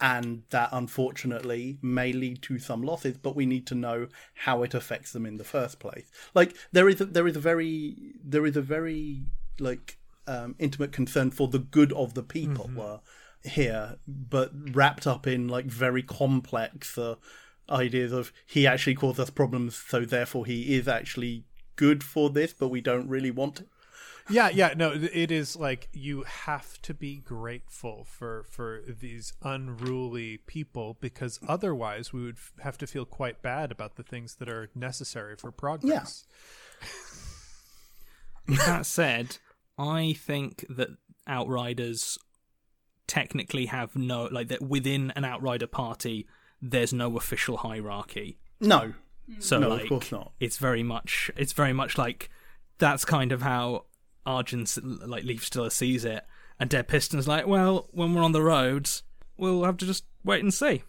[0.00, 4.72] And that unfortunately may lead to some losses, but we need to know how it
[4.72, 6.10] affects them in the first place.
[6.32, 9.24] Like there is a, there is a very there is a very
[9.58, 12.98] like um, intimate concern for the good of the people uh,
[13.42, 17.16] here, but wrapped up in like very complex uh,
[17.68, 21.44] ideas of he actually caused us problems, so therefore he is actually
[21.76, 23.66] good for this, but we don't really want.
[24.30, 30.38] Yeah, yeah, no, it is like you have to be grateful for for these unruly
[30.38, 34.48] people because otherwise we would f- have to feel quite bad about the things that
[34.48, 36.24] are necessary for progress.
[38.66, 39.38] that said,
[39.78, 40.88] I think that
[41.26, 42.18] Outriders
[43.06, 46.26] technically have no like that within an Outrider party.
[46.62, 48.38] There's no official hierarchy.
[48.60, 48.94] No,
[49.38, 50.32] So No, like, of course not.
[50.40, 51.30] It's very much.
[51.36, 52.30] It's very much like
[52.78, 53.84] that's kind of how
[54.30, 56.24] Arjun like Leaf Stiller sees it,
[56.58, 59.02] and Dead Piston's like, well, when we're on the roads,
[59.36, 60.82] we'll have to just wait and see.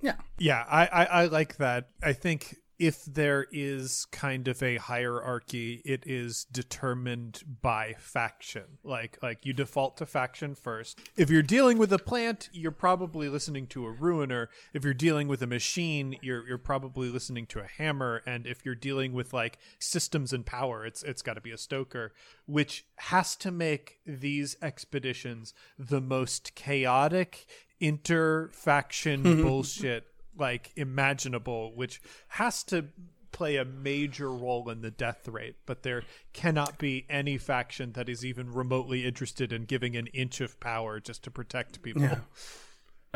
[0.00, 1.88] yeah, Yeah, I, I, I like that.
[2.02, 8.64] I think if there is kind of a hierarchy, it is determined by faction.
[8.84, 10.98] Like like you default to faction first.
[11.16, 14.50] If you're dealing with a plant, you're probably listening to a ruiner.
[14.74, 18.22] If you're dealing with a machine, you're you're probably listening to a hammer.
[18.26, 21.58] And if you're dealing with like systems and power, it's it's got to be a
[21.58, 22.12] stoker,
[22.46, 27.46] which has to make these expeditions the most chaotic
[27.78, 30.06] inter-faction bullshit
[30.38, 32.86] like imaginable which has to
[33.32, 38.08] play a major role in the death rate but there cannot be any faction that
[38.08, 42.08] is even remotely interested in giving an inch of power just to protect people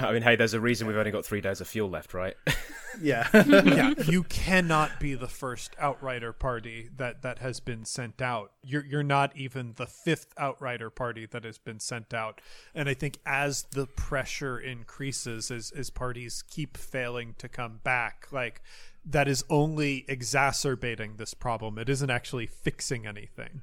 [0.06, 2.34] I mean, hey, there's a reason we've only got three days of fuel left, right?
[3.00, 3.28] yeah.
[3.34, 8.52] yeah, you cannot be the first outrider party that that has been sent out.
[8.62, 12.40] You're you're not even the fifth outrider party that has been sent out.
[12.74, 18.26] And I think as the pressure increases as as parties keep failing to come back,
[18.30, 18.62] like
[19.04, 21.78] that is only exacerbating this problem.
[21.78, 23.62] It isn't actually fixing anything.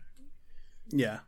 [0.90, 1.20] Yeah.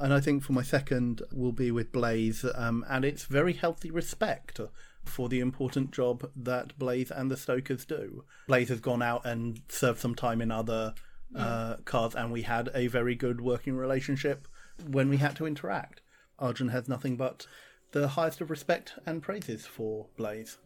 [0.00, 3.90] And I think for my second will be with Blaze, um, and it's very healthy
[3.90, 4.58] respect
[5.04, 8.24] for the important job that Blaze and the Stokers do.
[8.48, 10.94] Blaze has gone out and served some time in other
[11.36, 14.48] uh, cars, and we had a very good working relationship
[14.86, 16.00] when we had to interact.
[16.38, 17.46] Arjun has nothing but
[17.92, 20.58] the highest of respect and praises for Blaze.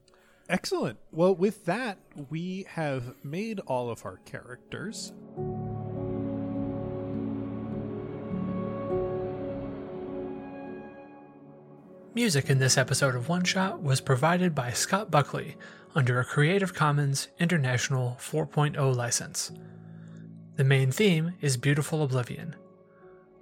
[0.48, 0.98] Excellent.
[1.10, 1.98] Well, with that,
[2.30, 5.12] we have made all of our characters.
[12.14, 15.56] Music in this episode of One Shot was provided by Scott Buckley
[15.96, 19.50] under a Creative Commons International 4.0 license.
[20.54, 22.54] The main theme is Beautiful Oblivion.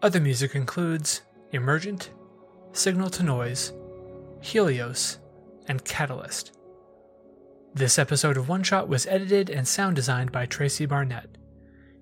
[0.00, 1.20] Other music includes
[1.50, 2.12] Emergent,
[2.72, 3.74] Signal to Noise,
[4.40, 5.18] Helios,
[5.68, 6.56] and Catalyst.
[7.74, 11.36] This episode of One Shot was edited and sound designed by Tracy Barnett.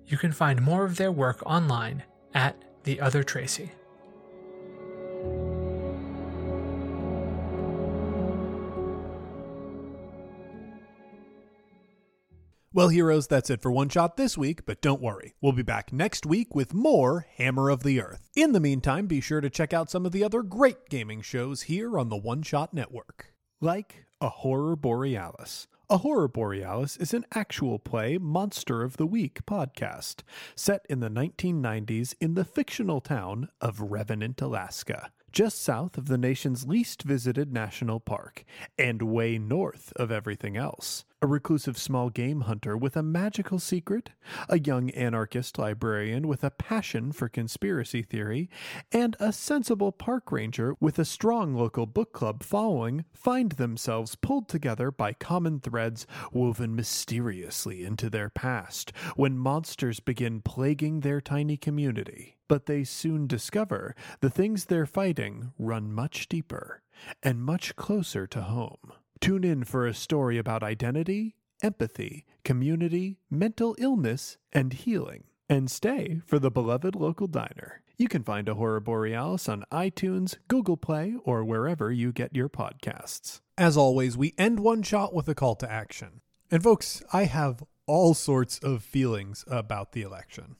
[0.05, 2.03] You can find more of their work online
[2.33, 3.73] at The Other Tracy.
[12.73, 15.35] Well, heroes, that's it for One Shot this week, but don't worry.
[15.41, 18.29] We'll be back next week with more Hammer of the Earth.
[18.33, 21.63] In the meantime, be sure to check out some of the other great gaming shows
[21.63, 25.67] here on the One Shot Network, like A Horror Borealis.
[25.89, 30.21] A Horror Borealis is an actual play Monster of the Week podcast
[30.55, 36.17] set in the 1990s in the fictional town of Revenant, Alaska just south of the
[36.17, 38.43] nation's least visited national park,
[38.77, 41.05] and way north of everything else.
[41.23, 44.09] A reclusive small game hunter with a magical secret,
[44.49, 48.49] a young anarchist librarian with a passion for conspiracy theory,
[48.91, 54.49] and a sensible park ranger with a strong local book club following find themselves pulled
[54.49, 61.55] together by common threads woven mysteriously into their past when monsters begin plaguing their tiny
[61.55, 66.81] community but they soon discover the things they're fighting run much deeper
[67.23, 68.91] and much closer to home.
[69.21, 75.25] Tune in for a story about identity, empathy, community, mental illness, and healing.
[75.47, 77.83] And stay for the beloved local diner.
[77.97, 82.49] You can find a Horror Borealis on iTunes, Google Play, or wherever you get your
[82.49, 83.41] podcasts.
[83.59, 86.21] As always, we end one shot with a call to action.
[86.49, 90.55] And folks, I have all sorts of feelings about the election.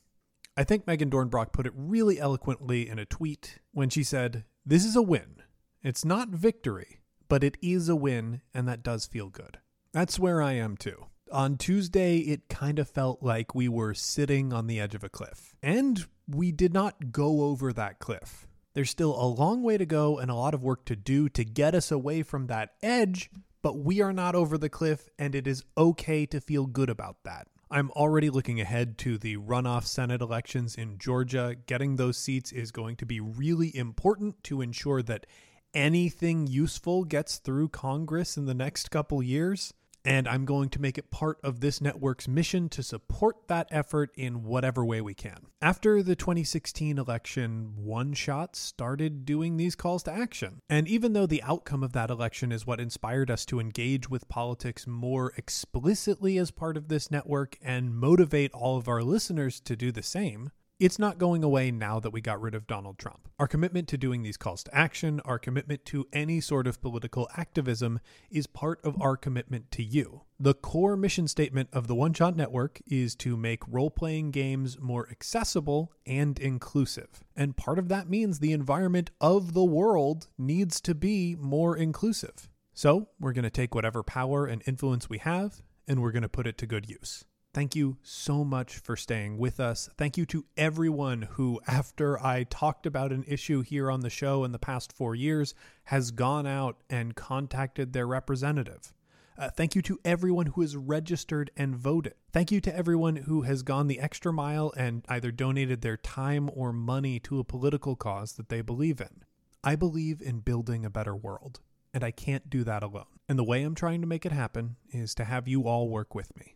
[0.56, 4.86] I think Megan Dornbrock put it really eloquently in a tweet when she said, This
[4.86, 5.38] is a win.
[5.82, 7.01] It's not victory,
[7.32, 9.58] but it is a win, and that does feel good.
[9.94, 11.06] That's where I am too.
[11.32, 15.08] On Tuesday, it kind of felt like we were sitting on the edge of a
[15.08, 15.56] cliff.
[15.64, 18.48] And we did not go over that cliff.
[18.74, 21.46] There's still a long way to go and a lot of work to do to
[21.46, 23.30] get us away from that edge,
[23.62, 27.24] but we are not over the cliff, and it is okay to feel good about
[27.24, 27.48] that.
[27.74, 31.56] I'm already looking ahead to the runoff Senate elections in Georgia.
[31.66, 35.26] Getting those seats is going to be really important to ensure that
[35.74, 39.74] anything useful gets through Congress in the next couple years.
[40.04, 44.10] And I'm going to make it part of this network's mission to support that effort
[44.16, 45.46] in whatever way we can.
[45.62, 50.60] After the 2016 election, One Shot started doing these calls to action.
[50.68, 54.28] And even though the outcome of that election is what inspired us to engage with
[54.28, 59.76] politics more explicitly as part of this network and motivate all of our listeners to
[59.76, 60.50] do the same,
[60.82, 63.30] it's not going away now that we got rid of Donald Trump.
[63.38, 67.30] Our commitment to doing these calls to action, our commitment to any sort of political
[67.38, 68.00] activism,
[68.32, 70.24] is part of our commitment to you.
[70.40, 74.80] The core mission statement of the One Shot Network is to make role playing games
[74.80, 77.24] more accessible and inclusive.
[77.36, 82.50] And part of that means the environment of the world needs to be more inclusive.
[82.74, 86.30] So, we're going to take whatever power and influence we have, and we're going to
[86.30, 87.24] put it to good use.
[87.54, 89.90] Thank you so much for staying with us.
[89.98, 94.46] Thank you to everyone who, after I talked about an issue here on the show
[94.46, 95.54] in the past four years,
[95.86, 98.94] has gone out and contacted their representative.
[99.38, 102.14] Uh, thank you to everyone who has registered and voted.
[102.32, 106.50] Thank you to everyone who has gone the extra mile and either donated their time
[106.54, 109.24] or money to a political cause that they believe in.
[109.62, 111.60] I believe in building a better world,
[111.94, 113.06] and I can't do that alone.
[113.28, 116.16] And the way I'm trying to make it happen is to have you all work
[116.16, 116.56] with me.